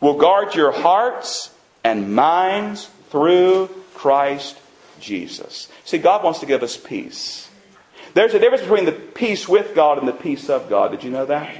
will 0.00 0.18
guard 0.18 0.54
your 0.54 0.72
hearts 0.72 1.50
and 1.84 2.14
minds 2.14 2.90
through 3.10 3.68
Christ 3.94 4.56
Jesus. 5.00 5.68
See, 5.84 5.98
God 5.98 6.24
wants 6.24 6.40
to 6.40 6.46
give 6.46 6.62
us 6.62 6.76
peace. 6.76 7.48
There's 8.14 8.34
a 8.34 8.38
difference 8.38 8.62
between 8.62 8.86
the 8.86 8.92
peace 8.92 9.48
with 9.48 9.74
God 9.74 9.98
and 9.98 10.08
the 10.08 10.12
peace 10.12 10.50
of 10.50 10.68
God. 10.68 10.90
Did 10.90 11.04
you 11.04 11.10
know 11.10 11.26
that? 11.26 11.54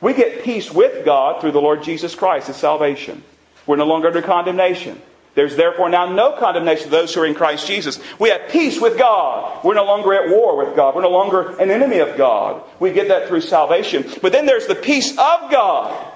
We 0.00 0.14
get 0.14 0.44
peace 0.44 0.70
with 0.70 1.04
God 1.04 1.40
through 1.40 1.52
the 1.52 1.60
Lord 1.60 1.82
Jesus 1.82 2.14
Christ, 2.14 2.46
His 2.48 2.56
salvation. 2.56 3.22
We're 3.66 3.76
no 3.76 3.86
longer 3.86 4.08
under 4.08 4.22
condemnation. 4.22 5.00
There's 5.36 5.54
therefore 5.54 5.90
now 5.90 6.10
no 6.10 6.32
condemnation 6.32 6.84
to 6.84 6.90
those 6.90 7.14
who 7.14 7.20
are 7.20 7.26
in 7.26 7.34
Christ 7.34 7.66
Jesus. 7.66 8.00
We 8.18 8.30
have 8.30 8.48
peace 8.48 8.80
with 8.80 8.98
God. 8.98 9.62
We're 9.62 9.74
no 9.74 9.84
longer 9.84 10.14
at 10.14 10.30
war 10.30 10.56
with 10.56 10.74
God. 10.74 10.94
We're 10.94 11.02
no 11.02 11.10
longer 11.10 11.50
an 11.58 11.70
enemy 11.70 11.98
of 11.98 12.16
God. 12.16 12.62
We 12.80 12.90
get 12.90 13.08
that 13.08 13.28
through 13.28 13.42
salvation. 13.42 14.06
But 14.22 14.32
then 14.32 14.46
there's 14.46 14.66
the 14.66 14.74
peace 14.74 15.10
of 15.10 15.50
God. 15.50 16.14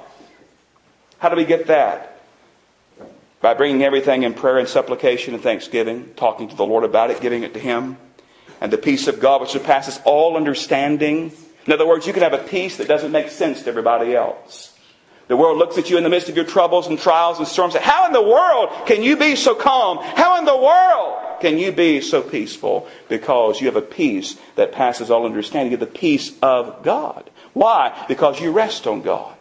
How 1.19 1.29
do 1.29 1.37
we 1.37 1.45
get 1.45 1.67
that? 1.67 2.23
By 3.43 3.53
bringing 3.53 3.83
everything 3.83 4.23
in 4.23 4.33
prayer 4.33 4.57
and 4.57 4.67
supplication 4.67 5.35
and 5.35 5.43
thanksgiving, 5.43 6.15
talking 6.17 6.49
to 6.49 6.57
the 6.57 6.65
Lord 6.65 6.85
about 6.85 7.11
it, 7.11 7.21
giving 7.21 7.43
it 7.43 7.53
to 7.53 7.61
Him. 7.61 7.99
And 8.59 8.73
the 8.73 8.79
peace 8.79 9.07
of 9.07 9.21
God 9.21 9.43
which 9.43 9.51
surpasses 9.51 10.01
all 10.07 10.39
understanding. 10.39 11.33
In 11.67 11.73
other 11.75 11.87
words, 11.87 12.07
you 12.07 12.15
can 12.15 12.23
have 12.23 12.33
a 12.33 12.39
peace 12.39 12.79
that 12.79 12.89
doesn't 12.89 13.13
make 13.13 13.29
sense 13.29 13.65
to 13.65 13.69
everybody 13.69 14.15
else. 14.15 14.70
The 15.31 15.37
world 15.37 15.59
looks 15.59 15.79
at 15.79 15.89
you 15.89 15.97
in 15.97 16.03
the 16.03 16.11
midst 16.11 16.29
of 16.29 16.35
your 16.35 16.45
troubles 16.45 16.89
and 16.89 16.99
trials 16.99 17.39
and 17.39 17.47
storms. 17.47 17.77
And 17.77 17.85
How 17.85 18.05
in 18.05 18.13
the 18.13 18.21
world 18.21 18.71
can 18.87 19.01
you 19.01 19.17
be 19.17 19.37
so 19.37 19.55
calm? 19.55 19.99
How 20.03 20.37
in 20.41 20.45
the 20.45 20.57
world 20.57 21.41
can 21.41 21.57
you 21.57 21.71
be 21.71 22.01
so 22.01 22.21
peaceful? 22.21 22.89
Because 23.09 23.61
you 23.61 23.69
have 23.69 23.77
a 23.77 23.81
peace 23.81 24.37
that 24.57 24.73
passes 24.73 25.09
all 25.09 25.25
understanding. 25.25 25.71
You 25.71 25.79
have 25.79 25.89
the 25.89 25.99
peace 25.99 26.33
of 26.43 26.83
God. 26.83 27.31
Why? 27.53 28.07
Because 28.09 28.41
you 28.41 28.51
rest 28.51 28.89
on 28.89 29.03
God. 29.03 29.33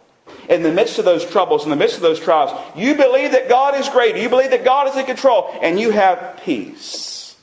In 0.48 0.62
the 0.62 0.70
midst 0.70 1.00
of 1.00 1.04
those 1.04 1.28
troubles, 1.28 1.64
in 1.64 1.70
the 1.70 1.76
midst 1.76 1.96
of 1.96 2.02
those 2.02 2.20
trials, 2.20 2.56
you 2.76 2.94
believe 2.94 3.32
that 3.32 3.48
God 3.48 3.74
is 3.74 3.88
great. 3.88 4.14
You 4.14 4.28
believe 4.28 4.50
that 4.50 4.64
God 4.64 4.86
is 4.86 4.96
in 4.96 5.06
control, 5.06 5.52
and 5.60 5.80
you 5.80 5.90
have 5.90 6.38
peace. 6.44 7.34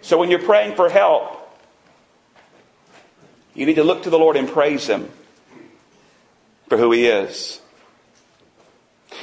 So 0.00 0.16
when 0.16 0.30
you're 0.30 0.38
praying 0.38 0.76
for 0.76 0.88
help, 0.88 1.46
you 3.52 3.66
need 3.66 3.74
to 3.74 3.84
look 3.84 4.04
to 4.04 4.10
the 4.10 4.18
Lord 4.18 4.36
and 4.36 4.48
praise 4.48 4.86
Him 4.86 5.10
for 6.70 6.78
who 6.78 6.90
He 6.90 7.06
is. 7.06 7.60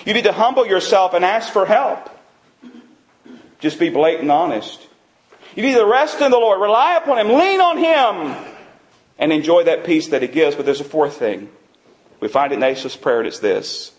You 0.06 0.14
need 0.14 0.26
to 0.26 0.34
humble 0.34 0.66
yourself 0.66 1.14
and 1.14 1.24
ask 1.24 1.52
for 1.52 1.66
help. 1.66 2.10
Just 3.60 3.80
be 3.80 3.90
blatant 3.90 4.30
honest. 4.30 4.86
You 5.56 5.64
need 5.64 5.76
to 5.76 5.86
rest 5.86 6.20
in 6.20 6.32
the 6.32 6.38
Lord, 6.38 6.60
rely 6.60 6.96
upon 6.96 7.20
Him, 7.20 7.30
lean 7.30 7.62
on 7.62 7.78
Him, 7.78 8.46
and 9.20 9.32
enjoy 9.32 9.64
that 9.64 9.86
peace 9.86 10.10
that 10.10 10.22
He 10.22 10.28
gives. 10.28 10.56
But 10.56 10.66
there's 10.66 10.82
a 10.82 10.86
fourth 10.86 11.18
thing. 11.18 11.50
We 12.20 12.28
find 12.28 12.52
it 12.52 12.56
in 12.56 12.64
Asa's 12.64 12.96
prayer, 12.96 13.20
and 13.20 13.28
it's 13.28 13.40
this. 13.40 13.92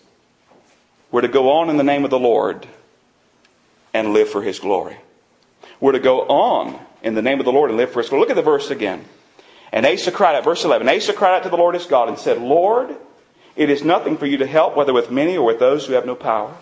We're 1.11 1.21
to 1.21 1.27
go 1.27 1.51
on 1.51 1.69
in 1.69 1.77
the 1.77 1.83
name 1.83 2.03
of 2.03 2.09
the 2.09 2.19
Lord 2.19 2.67
and 3.93 4.13
live 4.13 4.29
for 4.29 4.41
His 4.41 4.59
glory. 4.59 4.97
We're 5.79 5.93
to 5.93 5.99
go 5.99 6.21
on 6.21 6.79
in 7.01 7.15
the 7.15 7.21
name 7.21 7.39
of 7.39 7.45
the 7.45 7.51
Lord 7.51 7.69
and 7.69 7.77
live 7.77 7.91
for 7.91 8.01
His 8.01 8.09
glory. 8.09 8.21
Look 8.21 8.29
at 8.31 8.35
the 8.35 8.41
verse 8.41 8.69
again. 8.69 9.05
And 9.71 9.85
Asa 9.85 10.11
cried 10.11 10.35
out, 10.35 10.43
verse 10.43 10.63
11, 10.63 10.87
Asa 10.87 11.13
cried 11.13 11.37
out 11.37 11.43
to 11.43 11.49
the 11.49 11.57
Lord 11.57 11.75
his 11.75 11.85
God 11.85 12.07
and 12.07 12.17
said, 12.17 12.41
Lord, 12.41 12.95
it 13.55 13.69
is 13.69 13.83
nothing 13.83 14.17
for 14.17 14.25
you 14.25 14.37
to 14.37 14.47
help, 14.47 14.75
whether 14.75 14.93
with 14.93 15.11
many 15.11 15.37
or 15.37 15.45
with 15.45 15.59
those 15.59 15.85
who 15.85 15.93
have 15.93 16.05
no 16.05 16.15
power. 16.15 16.55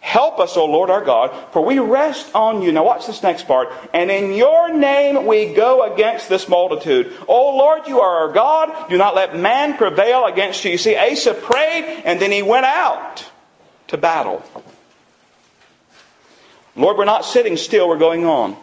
Help 0.00 0.38
us, 0.38 0.56
O 0.56 0.66
Lord 0.66 0.88
our 0.88 1.04
God, 1.04 1.52
for 1.52 1.64
we 1.64 1.80
rest 1.80 2.32
on 2.32 2.62
you. 2.62 2.70
Now 2.70 2.84
watch 2.84 3.06
this 3.08 3.24
next 3.24 3.48
part. 3.48 3.72
And 3.92 4.10
in 4.10 4.34
your 4.34 4.72
name 4.72 5.26
we 5.26 5.52
go 5.52 5.92
against 5.92 6.28
this 6.28 6.48
multitude. 6.48 7.12
O 7.26 7.56
Lord, 7.56 7.88
you 7.88 8.00
are 8.00 8.26
our 8.26 8.32
God. 8.32 8.88
Do 8.88 8.98
not 8.98 9.16
let 9.16 9.36
man 9.36 9.76
prevail 9.76 10.24
against 10.26 10.64
you. 10.64 10.70
You 10.70 10.78
see, 10.78 10.96
Asa 10.96 11.34
prayed 11.34 12.02
and 12.04 12.20
then 12.20 12.30
he 12.30 12.42
went 12.42 12.66
out 12.66 13.28
to 13.88 13.96
battle. 13.96 14.44
Lord, 16.76 16.98
we're 16.98 17.04
not 17.04 17.24
sitting 17.24 17.56
still, 17.56 17.88
we're 17.88 17.98
going 17.98 18.26
on. 18.26 18.56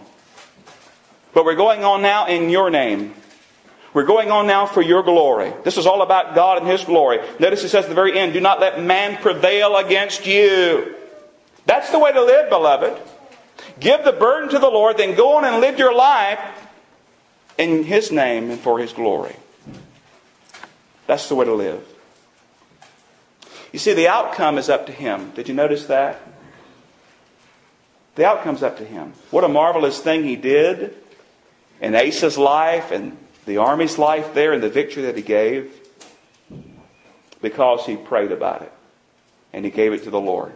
But 1.34 1.46
we're 1.46 1.56
going 1.56 1.84
on 1.84 2.02
now 2.02 2.28
in 2.28 2.52
your 2.52 2.70
name. 2.70 3.16
We're 3.94 4.06
going 4.06 4.32
on 4.32 4.48
now 4.48 4.66
for 4.66 4.82
your 4.82 5.04
glory. 5.04 5.54
This 5.64 5.78
is 5.78 5.86
all 5.86 6.02
about 6.02 6.34
God 6.34 6.58
and 6.58 6.68
His 6.68 6.84
glory. 6.84 7.20
Notice 7.40 7.64
it 7.64 7.70
says 7.70 7.86
at 7.86 7.90
the 7.90 7.96
very 7.96 8.18
end, 8.18 8.34
do 8.34 8.42
not 8.42 8.60
let 8.60 8.82
man 8.82 9.22
prevail 9.22 9.78
against 9.78 10.26
you. 10.26 10.96
That's 11.66 11.92
the 11.92 12.00
way 12.00 12.12
to 12.12 12.24
live, 12.24 12.50
beloved. 12.50 13.00
Give 13.80 14.04
the 14.04 14.12
burden 14.12 14.50
to 14.50 14.60
the 14.60 14.70
Lord, 14.70 14.98
then 14.98 15.16
go 15.16 15.38
on 15.38 15.46
and 15.46 15.62
live 15.62 15.78
your 15.78 15.94
life 15.94 16.40
in 17.58 17.84
His 17.84 18.12
name 18.12 18.50
and 18.50 18.60
for 18.60 18.80
His 18.80 18.94
glory. 18.94 19.36
That's 21.06 21.30
the 21.30 21.36
way 21.36 21.46
to 21.46 21.54
live. 21.54 21.86
You 23.72 23.80
see, 23.80 23.94
the 23.94 24.08
outcome 24.08 24.58
is 24.58 24.70
up 24.70 24.88
to 24.88 24.92
Him. 24.92 25.32
Did 25.32 25.48
you 25.48 25.54
notice 25.54 25.86
that? 25.86 26.22
The 28.16 28.26
outcome's 28.26 28.64
up 28.64 28.78
to 28.78 28.86
Him. 28.86 29.14
What 29.32 29.44
a 29.44 29.48
marvelous 29.48 30.00
thing 30.00 30.24
He 30.24 30.36
did 30.36 30.96
in 31.82 31.96
Asa's 31.96 32.38
life 32.38 32.92
and 32.92 33.18
the 33.46 33.58
army's 33.58 33.98
life 33.98 34.34
there 34.34 34.54
and 34.54 34.64
the 34.64 34.70
victory 34.70 35.04
that 35.04 35.16
he 35.16 35.22
gave 35.22 35.74
because 37.42 37.86
he 37.86 37.96
prayed 37.96 38.32
about 38.32 38.62
it 38.62 38.72
and 39.52 39.66
he 39.66 39.72
gave 39.72 39.94
it 39.94 40.04
to 40.04 40.10
the 40.10 40.20
Lord. 40.20 40.54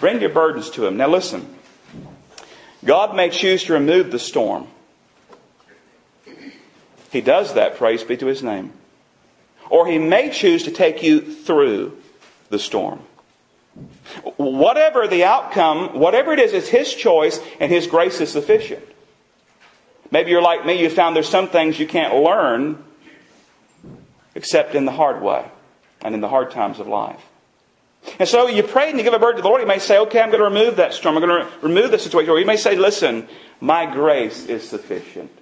Bring 0.00 0.20
your 0.20 0.30
burdens 0.30 0.70
to 0.70 0.86
him. 0.86 0.96
Now 0.96 1.08
listen. 1.08 1.56
God 2.84 3.16
may 3.16 3.30
choose 3.30 3.64
to 3.64 3.72
remove 3.72 4.10
the 4.10 4.18
storm. 4.18 4.68
He 7.10 7.20
does 7.20 7.54
that, 7.54 7.76
praise 7.76 8.02
be 8.02 8.16
to 8.16 8.26
his 8.26 8.42
name. 8.42 8.72
Or 9.70 9.86
he 9.86 9.98
may 9.98 10.30
choose 10.30 10.64
to 10.64 10.70
take 10.70 11.02
you 11.02 11.20
through 11.20 11.96
the 12.50 12.58
storm. 12.58 13.00
Whatever 14.36 15.06
the 15.08 15.24
outcome, 15.24 15.98
whatever 15.98 16.32
it 16.32 16.38
is, 16.38 16.52
it's 16.52 16.68
his 16.68 16.92
choice 16.92 17.40
and 17.60 17.72
his 17.72 17.86
grace 17.86 18.20
is 18.20 18.30
sufficient. 18.30 18.84
Maybe 20.14 20.30
you're 20.30 20.40
like 20.40 20.64
me, 20.64 20.80
you 20.80 20.90
found 20.90 21.16
there's 21.16 21.28
some 21.28 21.48
things 21.48 21.76
you 21.76 21.88
can't 21.88 22.14
learn 22.14 22.78
except 24.36 24.76
in 24.76 24.84
the 24.84 24.92
hard 24.92 25.20
way 25.20 25.44
and 26.02 26.14
in 26.14 26.20
the 26.20 26.28
hard 26.28 26.52
times 26.52 26.78
of 26.78 26.86
life. 26.86 27.20
And 28.20 28.28
so 28.28 28.46
you 28.46 28.62
pray 28.62 28.90
and 28.90 28.96
you 28.96 29.02
give 29.02 29.12
a 29.12 29.18
burden 29.18 29.38
to 29.38 29.42
the 29.42 29.48
Lord. 29.48 29.60
You 29.60 29.66
may 29.66 29.80
say, 29.80 29.98
okay, 29.98 30.20
I'm 30.20 30.28
going 30.28 30.38
to 30.38 30.44
remove 30.44 30.76
that 30.76 30.94
storm. 30.94 31.16
I'm 31.16 31.26
going 31.26 31.44
to 31.44 31.50
remove 31.62 31.90
the 31.90 31.98
situation. 31.98 32.30
Or 32.30 32.38
you 32.38 32.46
may 32.46 32.56
say, 32.56 32.76
listen, 32.76 33.26
my 33.60 33.92
grace 33.92 34.46
is 34.46 34.62
sufficient 34.62 35.32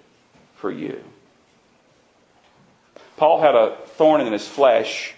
for 0.55 0.71
you. 0.71 1.05
Paul 3.19 3.43
had 3.43 3.55
a 3.55 3.77
thorn 3.89 4.23
in 4.23 4.33
his 4.33 4.49
flesh. 4.49 5.13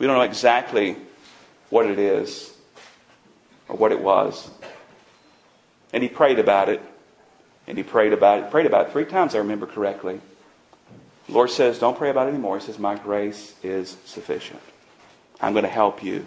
We 0.00 0.08
don't 0.08 0.16
know 0.16 0.22
exactly 0.22 0.96
what 1.70 1.86
it 1.86 2.00
is 2.00 2.52
or 3.68 3.76
what 3.76 3.92
it 3.92 4.00
was. 4.00 4.50
And 5.92 6.02
he 6.02 6.08
prayed 6.08 6.40
about 6.40 6.68
it. 6.68 6.82
And 7.66 7.76
he 7.76 7.84
prayed 7.84 8.12
about 8.12 8.38
it, 8.38 8.50
prayed 8.50 8.66
about 8.66 8.86
it 8.86 8.92
three 8.92 9.04
times, 9.04 9.34
I 9.34 9.38
remember 9.38 9.66
correctly. 9.66 10.20
The 11.26 11.32
Lord 11.32 11.50
says, 11.50 11.78
Don't 11.78 11.98
pray 11.98 12.10
about 12.10 12.28
it 12.28 12.30
anymore. 12.30 12.58
He 12.58 12.64
says, 12.64 12.78
My 12.78 12.96
grace 12.96 13.54
is 13.62 13.96
sufficient. 14.04 14.60
I'm 15.40 15.52
going 15.52 15.64
to 15.64 15.70
help 15.70 16.02
you, 16.02 16.26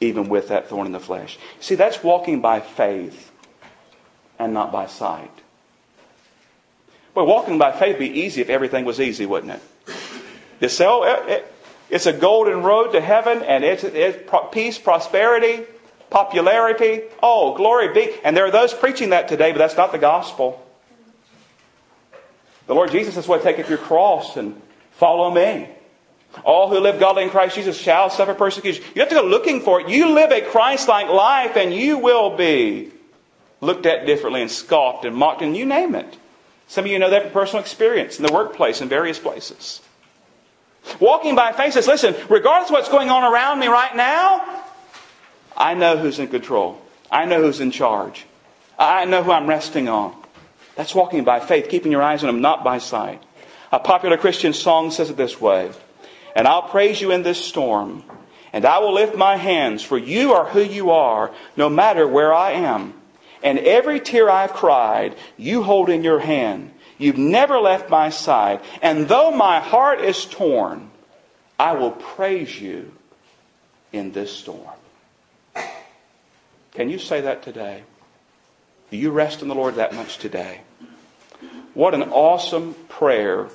even 0.00 0.28
with 0.28 0.48
that 0.48 0.68
thorn 0.68 0.86
in 0.86 0.92
the 0.92 1.00
flesh. 1.00 1.38
See, 1.60 1.76
that's 1.76 2.02
walking 2.02 2.40
by 2.40 2.60
faith 2.60 3.30
and 4.38 4.52
not 4.52 4.72
by 4.72 4.86
sight. 4.86 5.30
Well, 7.14 7.26
walking 7.26 7.58
by 7.58 7.72
faith 7.72 7.94
would 7.94 8.00
be 8.00 8.20
easy 8.20 8.40
if 8.40 8.50
everything 8.50 8.84
was 8.84 9.00
easy, 9.00 9.26
wouldn't 9.26 9.52
it? 9.52 9.62
They 10.60 10.68
say, 10.68 10.86
oh, 10.86 11.02
it, 11.02 11.28
it, 11.28 11.54
it's 11.90 12.06
a 12.06 12.12
golden 12.12 12.62
road 12.62 12.92
to 12.92 13.00
heaven 13.00 13.42
and 13.42 13.64
it's, 13.64 13.82
it's 13.84 14.18
peace, 14.52 14.78
prosperity, 14.78 15.64
popularity. 16.10 17.02
Oh, 17.22 17.54
glory 17.56 17.92
be. 17.92 18.14
And 18.24 18.36
there 18.36 18.46
are 18.46 18.50
those 18.50 18.74
preaching 18.74 19.10
that 19.10 19.28
today, 19.28 19.52
but 19.52 19.58
that's 19.58 19.76
not 19.76 19.92
the 19.92 19.98
gospel. 19.98 20.64
The 22.66 22.74
Lord 22.74 22.90
Jesus 22.90 23.14
says, 23.14 23.26
well, 23.26 23.40
take 23.40 23.58
up 23.58 23.68
your 23.68 23.78
cross 23.78 24.36
and 24.36 24.60
follow 24.92 25.30
me. 25.30 25.68
All 26.44 26.68
who 26.68 26.78
live 26.78 27.00
godly 27.00 27.22
in 27.22 27.30
Christ 27.30 27.54
Jesus 27.54 27.78
shall 27.78 28.10
suffer 28.10 28.34
persecution. 28.34 28.84
You 28.94 29.00
have 29.00 29.08
to 29.08 29.14
go 29.14 29.22
looking 29.22 29.62
for 29.62 29.80
it. 29.80 29.88
You 29.88 30.10
live 30.10 30.30
a 30.30 30.42
Christ-like 30.42 31.08
life 31.08 31.56
and 31.56 31.72
you 31.72 31.98
will 31.98 32.36
be 32.36 32.90
looked 33.60 33.86
at 33.86 34.06
differently 34.06 34.42
and 34.42 34.50
scoffed 34.50 35.04
and 35.04 35.16
mocked 35.16 35.42
and 35.42 35.56
you 35.56 35.64
name 35.64 35.94
it. 35.94 36.18
Some 36.66 36.84
of 36.84 36.90
you 36.90 36.98
know 36.98 37.10
that 37.10 37.22
from 37.22 37.32
personal 37.32 37.62
experience 37.62 38.18
in 38.18 38.26
the 38.26 38.32
workplace 38.32 38.82
in 38.82 38.88
various 38.88 39.18
places. 39.18 39.80
Walking 41.00 41.34
by 41.34 41.52
faith 41.52 41.72
says, 41.72 41.86
listen, 41.86 42.14
regardless 42.28 42.68
of 42.70 42.74
what's 42.74 42.90
going 42.90 43.08
on 43.08 43.24
around 43.24 43.58
me 43.58 43.66
right 43.66 43.96
now, 43.96 44.64
I 45.58 45.74
know 45.74 45.96
who's 45.96 46.20
in 46.20 46.28
control. 46.28 46.80
I 47.10 47.24
know 47.24 47.42
who's 47.42 47.58
in 47.60 47.72
charge. 47.72 48.24
I 48.78 49.04
know 49.06 49.24
who 49.24 49.32
I'm 49.32 49.48
resting 49.48 49.88
on. 49.88 50.14
That's 50.76 50.94
walking 50.94 51.24
by 51.24 51.40
faith, 51.40 51.68
keeping 51.68 51.90
your 51.90 52.02
eyes 52.02 52.22
on 52.22 52.30
Him, 52.30 52.40
not 52.40 52.62
by 52.62 52.78
sight. 52.78 53.20
A 53.72 53.80
popular 53.80 54.16
Christian 54.16 54.52
song 54.52 54.92
says 54.92 55.10
it 55.10 55.16
this 55.16 55.40
way 55.40 55.72
And 56.36 56.46
I'll 56.46 56.62
praise 56.62 57.00
you 57.00 57.10
in 57.10 57.24
this 57.24 57.44
storm, 57.44 58.04
and 58.52 58.64
I 58.64 58.78
will 58.78 58.94
lift 58.94 59.16
my 59.16 59.36
hands, 59.36 59.82
for 59.82 59.98
you 59.98 60.34
are 60.34 60.46
who 60.46 60.62
you 60.62 60.92
are, 60.92 61.32
no 61.56 61.68
matter 61.68 62.06
where 62.06 62.32
I 62.32 62.52
am. 62.52 62.94
And 63.42 63.58
every 63.58 63.98
tear 63.98 64.30
I've 64.30 64.52
cried, 64.52 65.16
you 65.36 65.64
hold 65.64 65.90
in 65.90 66.04
your 66.04 66.20
hand. 66.20 66.72
You've 66.98 67.18
never 67.18 67.58
left 67.58 67.90
my 67.90 68.10
side. 68.10 68.60
And 68.80 69.08
though 69.08 69.32
my 69.32 69.60
heart 69.60 70.00
is 70.00 70.24
torn, 70.24 70.90
I 71.58 71.72
will 71.72 71.92
praise 71.92 72.60
you 72.60 72.92
in 73.92 74.12
this 74.12 74.32
storm. 74.32 74.77
Can 76.78 76.90
you 76.90 77.00
say 77.00 77.22
that 77.22 77.42
today? 77.42 77.82
Do 78.92 78.96
you 78.96 79.10
rest 79.10 79.42
in 79.42 79.48
the 79.48 79.54
Lord 79.56 79.74
that 79.74 79.96
much 79.96 80.18
today? 80.18 80.60
What 81.74 81.92
an 81.92 82.04
awesome 82.04 82.74
prayer 82.88 83.48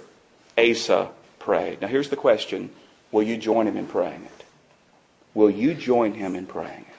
Asa 0.58 1.10
prayed. 1.40 1.80
Now 1.80 1.88
here's 1.88 2.10
the 2.10 2.18
question. 2.18 2.70
Will 3.14 3.24
you 3.24 3.38
join 3.38 3.66
him 3.66 3.78
in 3.78 3.88
praying 3.88 4.26
it? 4.26 4.46
Will 5.34 5.50
you 5.50 5.74
join 5.74 6.16
him 6.16 6.36
in 6.36 6.48
praying 6.48 6.82
it? 6.82 6.96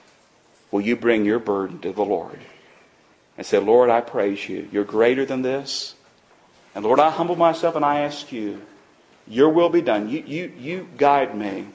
Will 0.71 0.81
you 0.81 0.95
bring 0.95 1.25
your 1.25 1.37
burden 1.37 1.77
to 1.81 1.93
the 1.93 2.03
Lord 2.03 2.39
and 3.37 3.45
say, 3.45 3.59
Lord, 3.59 3.91
I 3.91 4.01
praise 4.01 4.49
you. 4.49 4.67
You're 4.71 4.83
greater 4.83 5.27
than 5.27 5.43
this. 5.43 5.93
And 6.73 6.83
Lord, 6.83 6.99
I 6.99 7.11
humble 7.11 7.35
myself 7.35 7.75
and 7.75 7.85
I 7.85 7.99
ask 7.99 8.31
you, 8.31 8.63
your 9.27 9.49
will 9.49 9.69
be 9.69 9.81
done. 9.81 10.09
You, 10.09 10.23
you, 10.25 10.51
you 10.57 10.89
guide 10.97 11.37
me. 11.37 11.67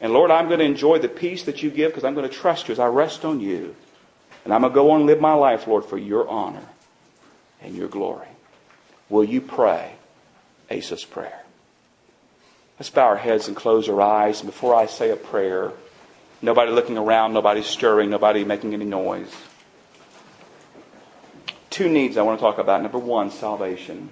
And 0.00 0.12
Lord, 0.12 0.30
I'm 0.30 0.46
going 0.48 0.60
to 0.60 0.64
enjoy 0.64 0.98
the 0.98 1.08
peace 1.08 1.44
that 1.44 1.62
you 1.62 1.70
give 1.70 1.90
because 1.90 2.04
I'm 2.04 2.14
going 2.14 2.28
to 2.28 2.34
trust 2.34 2.68
you 2.68 2.72
as 2.72 2.78
I 2.78 2.86
rest 2.86 3.24
on 3.24 3.40
you. 3.40 3.74
And 4.44 4.54
I'm 4.54 4.62
going 4.62 4.72
to 4.72 4.74
go 4.74 4.90
on 4.92 5.00
and 5.00 5.06
live 5.06 5.20
my 5.20 5.34
life, 5.34 5.66
Lord, 5.66 5.84
for 5.84 5.98
your 5.98 6.26
honor 6.28 6.64
and 7.62 7.76
your 7.76 7.88
glory. 7.88 8.28
Will 9.10 9.24
you 9.24 9.40
pray 9.40 9.92
Asa's 10.70 11.04
prayer? 11.04 11.42
Let's 12.78 12.88
bow 12.88 13.08
our 13.08 13.16
heads 13.16 13.48
and 13.48 13.56
close 13.56 13.90
our 13.90 14.00
eyes. 14.00 14.40
And 14.40 14.50
before 14.50 14.74
I 14.74 14.86
say 14.86 15.10
a 15.10 15.16
prayer, 15.16 15.72
nobody 16.40 16.72
looking 16.72 16.96
around, 16.96 17.34
nobody 17.34 17.62
stirring, 17.62 18.08
nobody 18.08 18.44
making 18.44 18.72
any 18.72 18.86
noise. 18.86 19.30
Two 21.68 21.90
needs 21.90 22.16
I 22.16 22.22
want 22.22 22.38
to 22.38 22.42
talk 22.42 22.56
about. 22.56 22.80
Number 22.80 22.98
one, 22.98 23.30
salvation. 23.30 24.10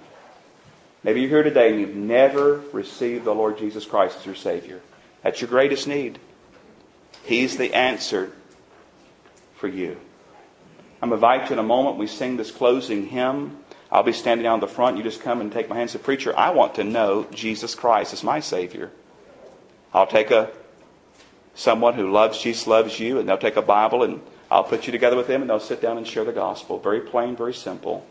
Maybe 1.03 1.21
you're 1.21 1.29
here 1.29 1.43
today 1.43 1.71
and 1.71 1.79
you've 1.79 1.95
never 1.95 2.61
received 2.71 3.25
the 3.25 3.33
Lord 3.33 3.57
Jesus 3.57 3.85
Christ 3.85 4.19
as 4.19 4.25
your 4.27 4.35
Savior. 4.35 4.81
That's 5.23 5.41
your 5.41 5.49
greatest 5.49 5.87
need. 5.87 6.19
He's 7.23 7.57
the 7.57 7.73
answer 7.73 8.31
for 9.55 9.67
you. 9.67 9.97
I'm 11.01 11.09
going 11.09 11.19
to 11.21 11.27
invite 11.27 11.49
you 11.49 11.53
in 11.53 11.59
a 11.59 11.63
moment. 11.63 11.97
We 11.97 12.07
sing 12.07 12.37
this 12.37 12.51
closing 12.51 13.07
hymn. 13.07 13.57
I'll 13.91 14.03
be 14.03 14.13
standing 14.13 14.43
down 14.43 14.59
the 14.59 14.67
front. 14.67 14.97
You 14.97 15.03
just 15.03 15.21
come 15.21 15.41
and 15.41 15.51
take 15.51 15.69
my 15.69 15.75
hand 15.75 15.89
and 15.89 15.91
say, 15.91 15.99
Preacher, 15.99 16.37
I 16.37 16.51
want 16.51 16.75
to 16.75 16.83
know 16.83 17.25
Jesus 17.31 17.75
Christ 17.75 18.13
as 18.13 18.23
my 18.23 18.39
Savior. 18.39 18.91
I'll 19.93 20.07
take 20.07 20.31
a 20.31 20.51
someone 21.55 21.93
who 21.93 22.11
loves 22.11 22.39
Jesus, 22.41 22.67
loves 22.67 22.99
you, 22.99 23.19
and 23.19 23.27
they'll 23.27 23.37
take 23.37 23.57
a 23.57 23.61
Bible 23.61 24.03
and 24.03 24.21
I'll 24.51 24.63
put 24.63 24.85
you 24.85 24.91
together 24.91 25.15
with 25.15 25.27
them 25.27 25.41
and 25.41 25.49
they'll 25.49 25.59
sit 25.59 25.81
down 25.81 25.97
and 25.97 26.07
share 26.07 26.23
the 26.23 26.31
gospel. 26.31 26.79
Very 26.79 27.01
plain, 27.01 27.35
very 27.35 27.53
simple. 27.53 28.05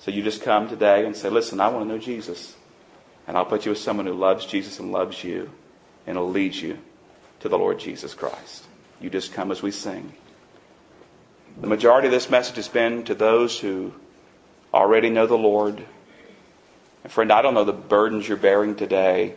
So 0.00 0.10
you 0.10 0.22
just 0.22 0.42
come 0.42 0.68
today 0.68 1.04
and 1.04 1.16
say, 1.16 1.28
Listen, 1.28 1.60
I 1.60 1.68
want 1.68 1.86
to 1.86 1.94
know 1.94 1.98
Jesus. 1.98 2.56
And 3.28 3.36
I'll 3.36 3.44
put 3.44 3.66
you 3.66 3.72
with 3.72 3.78
someone 3.78 4.06
who 4.06 4.14
loves 4.14 4.46
Jesus 4.46 4.80
and 4.80 4.90
loves 4.90 5.22
you 5.22 5.50
and 6.06 6.16
will 6.16 6.30
lead 6.30 6.54
you 6.54 6.78
to 7.40 7.50
the 7.50 7.58
Lord 7.58 7.78
Jesus 7.78 8.14
Christ. 8.14 8.64
You 9.02 9.10
just 9.10 9.34
come 9.34 9.52
as 9.52 9.62
we 9.62 9.70
sing. 9.70 10.14
The 11.60 11.66
majority 11.66 12.08
of 12.08 12.12
this 12.12 12.30
message 12.30 12.56
has 12.56 12.68
been 12.68 13.04
to 13.04 13.14
those 13.14 13.60
who 13.60 13.92
already 14.72 15.10
know 15.10 15.26
the 15.26 15.36
Lord. 15.36 15.84
And 17.04 17.12
friend, 17.12 17.30
I 17.30 17.42
don't 17.42 17.52
know 17.52 17.64
the 17.64 17.72
burdens 17.72 18.26
you're 18.26 18.38
bearing 18.38 18.76
today, 18.76 19.34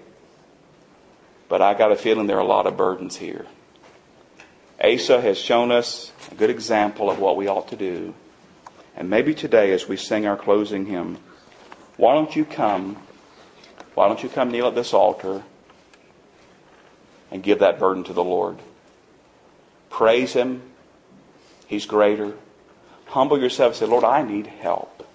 but 1.49 1.61
I 1.61 1.73
got 1.73 1.91
a 1.91 1.97
feeling 1.97 2.27
there 2.27 2.37
are 2.37 2.39
a 2.39 2.45
lot 2.45 2.67
of 2.67 2.77
burdens 2.77 3.17
here. 3.17 3.45
Asa 4.81 5.19
has 5.19 5.37
shown 5.37 5.69
us 5.69 6.13
a 6.31 6.35
good 6.35 6.49
example 6.49 7.11
of 7.11 7.19
what 7.19 7.35
we 7.35 7.47
ought 7.47 7.67
to 7.67 7.75
do. 7.75 8.13
And 8.95 9.09
maybe 9.09 9.33
today, 9.33 9.73
as 9.73 9.87
we 9.87 9.97
sing 9.97 10.25
our 10.25 10.37
closing 10.37 10.85
hymn, 10.85 11.17
why 11.97 12.13
don't 12.13 12.35
you 12.35 12.45
come 12.45 12.97
why 13.95 14.07
don't 14.07 14.23
you 14.23 14.29
come 14.29 14.51
kneel 14.51 14.67
at 14.67 14.75
this 14.75 14.93
altar 14.93 15.43
and 17.29 17.43
give 17.43 17.59
that 17.59 17.79
burden 17.79 18.03
to 18.05 18.13
the 18.13 18.23
Lord? 18.23 18.57
Praise 19.89 20.33
Him. 20.33 20.61
He's 21.67 21.85
greater. 21.85 22.33
Humble 23.05 23.39
yourself 23.39 23.73
and 23.73 23.79
say, 23.79 23.85
Lord, 23.85 24.03
I 24.03 24.23
need 24.23 24.47
help. 24.47 25.05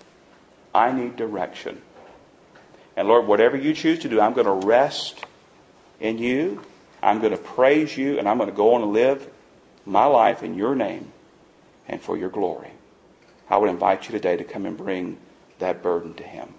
I 0.75 0.93
need 0.93 1.17
direction. 1.17 1.81
And 2.97 3.09
Lord, 3.09 3.27
whatever 3.27 3.57
you 3.57 3.75
choose 3.75 4.01
to 4.01 4.09
do, 4.09 4.21
I'm 4.21 4.35
going 4.35 4.47
to 4.47 4.67
rest 4.67 5.25
in 6.01 6.19
you. 6.19 6.63
I'm 7.03 7.21
going 7.21 7.33
to 7.33 7.39
praise 7.39 7.97
you, 7.97 8.19
and 8.19 8.29
I'm 8.29 8.39
going 8.39 8.51
to 8.51 8.57
go 8.57 8.75
on 8.75 8.83
and 8.83 8.93
live 8.93 9.31
my 9.85 10.07
life 10.07 10.43
in 10.43 10.55
your 10.55 10.75
name 10.75 11.13
and 11.89 12.01
for 12.01 12.17
your 12.17 12.31
glory. 12.31 12.71
I 13.49 13.59
would 13.59 13.71
invite 13.71 14.07
you 14.07 14.13
today 14.13 14.37
to 14.37 14.45
come 14.45 14.67
and 14.67 14.77
bring 14.77 15.19
that 15.59 15.83
burden 15.83 16.15
to 16.15 16.23
Him. 16.23 16.55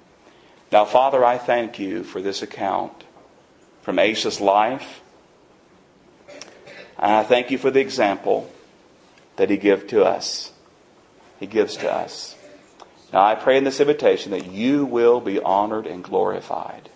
Now, 0.71 0.85
Father, 0.85 1.23
I 1.23 1.37
thank 1.37 1.79
you 1.79 2.03
for 2.03 2.21
this 2.21 2.41
account 2.41 3.05
from 3.81 3.99
Asa's 3.99 4.41
life. 4.41 5.01
And 6.99 7.11
I 7.11 7.23
thank 7.23 7.51
you 7.51 7.57
for 7.57 7.71
the 7.71 7.79
example 7.79 8.51
that 9.37 9.49
he 9.49 9.57
gives 9.57 9.85
to 9.91 10.03
us. 10.03 10.51
He 11.39 11.45
gives 11.45 11.77
to 11.77 11.91
us. 11.91 12.35
Now, 13.13 13.23
I 13.23 13.35
pray 13.35 13.57
in 13.57 13.63
this 13.63 13.79
invitation 13.79 14.31
that 14.31 14.51
you 14.51 14.85
will 14.85 15.21
be 15.21 15.39
honored 15.39 15.87
and 15.87 16.03
glorified. 16.03 16.89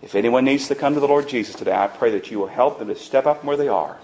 If 0.00 0.14
anyone 0.14 0.44
needs 0.44 0.68
to 0.68 0.74
come 0.74 0.94
to 0.94 1.00
the 1.00 1.08
Lord 1.08 1.28
Jesus 1.28 1.54
today, 1.54 1.74
I 1.74 1.88
pray 1.88 2.12
that 2.12 2.30
you 2.30 2.38
will 2.38 2.46
help 2.46 2.78
them 2.78 2.88
to 2.88 2.96
step 2.96 3.26
up 3.26 3.40
from 3.40 3.48
where 3.48 3.56
they 3.56 3.68
are 3.68 3.98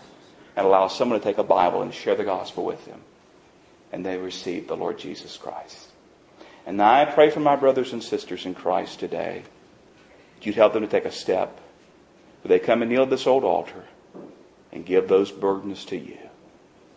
and 0.57 0.67
allow 0.67 0.89
someone 0.89 1.19
to 1.19 1.25
take 1.25 1.39
a 1.39 1.45
Bible 1.45 1.83
and 1.83 1.95
share 1.95 2.17
the 2.17 2.25
gospel 2.25 2.65
with 2.65 2.85
them. 2.85 3.01
And 3.93 4.05
they 4.05 4.19
receive 4.19 4.69
the 4.69 4.77
Lord 4.77 4.99
Jesus 4.99 5.37
Christ. 5.39 5.89
And 6.69 6.83
I 6.83 7.07
pray 7.07 7.31
for 7.31 7.41
my 7.41 7.57
brothers 7.57 7.95
and 7.95 8.05
sisters 8.05 8.45
in 8.45 8.53
Christ 8.53 9.01
today. 9.01 9.43
You'd 10.43 10.55
help 10.55 10.75
them 10.75 10.83
to 10.83 10.89
take 10.89 11.07
a 11.07 11.11
step. 11.11 11.59
Where 12.43 12.51
they 12.51 12.59
come 12.59 12.83
and 12.83 12.91
kneel 12.91 13.05
at 13.05 13.11
this 13.11 13.27
old 13.27 13.43
altar 13.43 13.85
and 14.71 14.85
give 14.85 15.09
those 15.09 15.33
burdens 15.33 15.87
to 15.87 15.97
you 15.97 16.19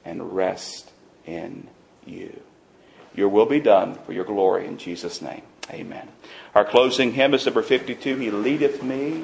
and 0.03 0.35
rest 0.35 0.91
in 1.25 1.69
you. 2.05 2.37
Your 3.15 3.29
will 3.29 3.45
be 3.45 3.61
done 3.61 3.95
for 4.05 4.11
your 4.11 4.25
glory 4.25 4.67
in 4.67 4.77
Jesus' 4.77 5.21
name. 5.21 5.43
Amen. 5.69 6.09
Our 6.53 6.65
closing 6.65 7.13
hymn 7.13 7.33
is 7.33 7.45
number 7.45 7.61
52, 7.61 8.17
He 8.17 8.29
Leadeth 8.29 8.83
Me. 8.83 9.23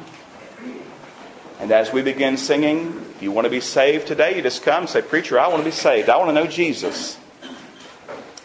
And 1.59 1.73
as 1.73 1.91
we 1.91 2.01
begin 2.01 2.37
singing, 2.37 3.05
if 3.15 3.21
you 3.21 3.33
want 3.33 3.43
to 3.43 3.51
be 3.51 3.59
saved 3.59 4.07
today, 4.07 4.37
you 4.37 4.41
just 4.41 4.63
come 4.63 4.83
and 4.83 4.89
say, 4.89 5.01
Preacher, 5.01 5.37
I 5.37 5.49
want 5.49 5.59
to 5.59 5.65
be 5.65 5.75
saved. 5.75 6.07
I 6.07 6.15
want 6.15 6.29
to 6.29 6.33
know 6.33 6.47
Jesus 6.47 7.17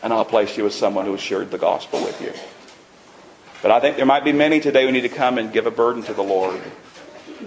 and 0.02 0.12
I'll 0.12 0.24
place 0.24 0.56
you 0.56 0.64
with 0.64 0.74
someone 0.74 1.04
who 1.04 1.12
has 1.12 1.20
shared 1.20 1.50
the 1.50 1.58
gospel 1.58 2.02
with 2.02 2.20
you. 2.20 2.32
But 3.62 3.70
I 3.70 3.80
think 3.80 3.96
there 3.96 4.06
might 4.06 4.24
be 4.24 4.32
many 4.32 4.60
today 4.60 4.84
who 4.84 4.92
need 4.92 5.02
to 5.02 5.08
come 5.08 5.38
and 5.38 5.52
give 5.52 5.66
a 5.66 5.70
burden 5.70 6.02
to 6.04 6.14
the 6.14 6.22
Lord. 6.22 6.60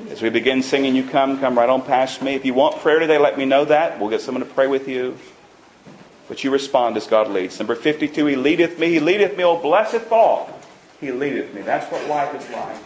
As 0.10 0.22
we 0.22 0.30
begin 0.30 0.64
singing, 0.64 0.96
you 0.96 1.04
come, 1.04 1.40
come 1.40 1.58
right 1.58 1.70
on 1.70 1.82
past 1.82 2.22
me. 2.22 2.36
If 2.36 2.46
you 2.46 2.54
want 2.54 2.80
prayer 2.80 3.00
today, 3.00 3.18
let 3.18 3.38
me 3.38 3.46
know 3.46 3.66
that. 3.66 4.00
We'll 4.00 4.10
get 4.10 4.22
someone 4.22 4.46
to 4.46 4.54
pray 4.54 4.68
with 4.68 4.88
you. 4.88 5.18
But 6.28 6.44
you 6.44 6.52
respond 6.52 6.98
as 6.98 7.08
God 7.08 7.30
leads. 7.30 7.60
Number 7.60 7.76
52, 7.76 8.26
He 8.26 8.36
leadeth 8.36 8.80
me. 8.80 8.90
He 8.90 9.00
leadeth 9.00 9.38
me. 9.38 9.44
Oh, 9.44 9.58
blessed 9.58 10.02
thought. 10.08 10.50
He 11.00 11.12
leadeth 11.12 11.54
me. 11.54 11.62
That's 11.62 11.92
what 11.92 12.08
life 12.08 12.34
is 12.36 12.50
like. 12.50 12.78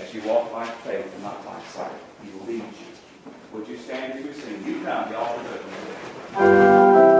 As 0.00 0.14
you 0.14 0.22
walk 0.22 0.52
by 0.52 0.66
faith 0.66 1.12
and 1.14 1.22
not 1.22 1.44
by 1.44 1.60
sight, 1.72 1.90
He 2.22 2.30
leads 2.46 2.64
you. 2.64 3.32
Would 3.52 3.68
you 3.68 3.78
stand 3.78 4.12
as 4.12 4.24
we 4.24 4.32
sing? 4.32 4.64
You 4.66 4.84
come, 4.84 5.12
y'all. 5.12 7.15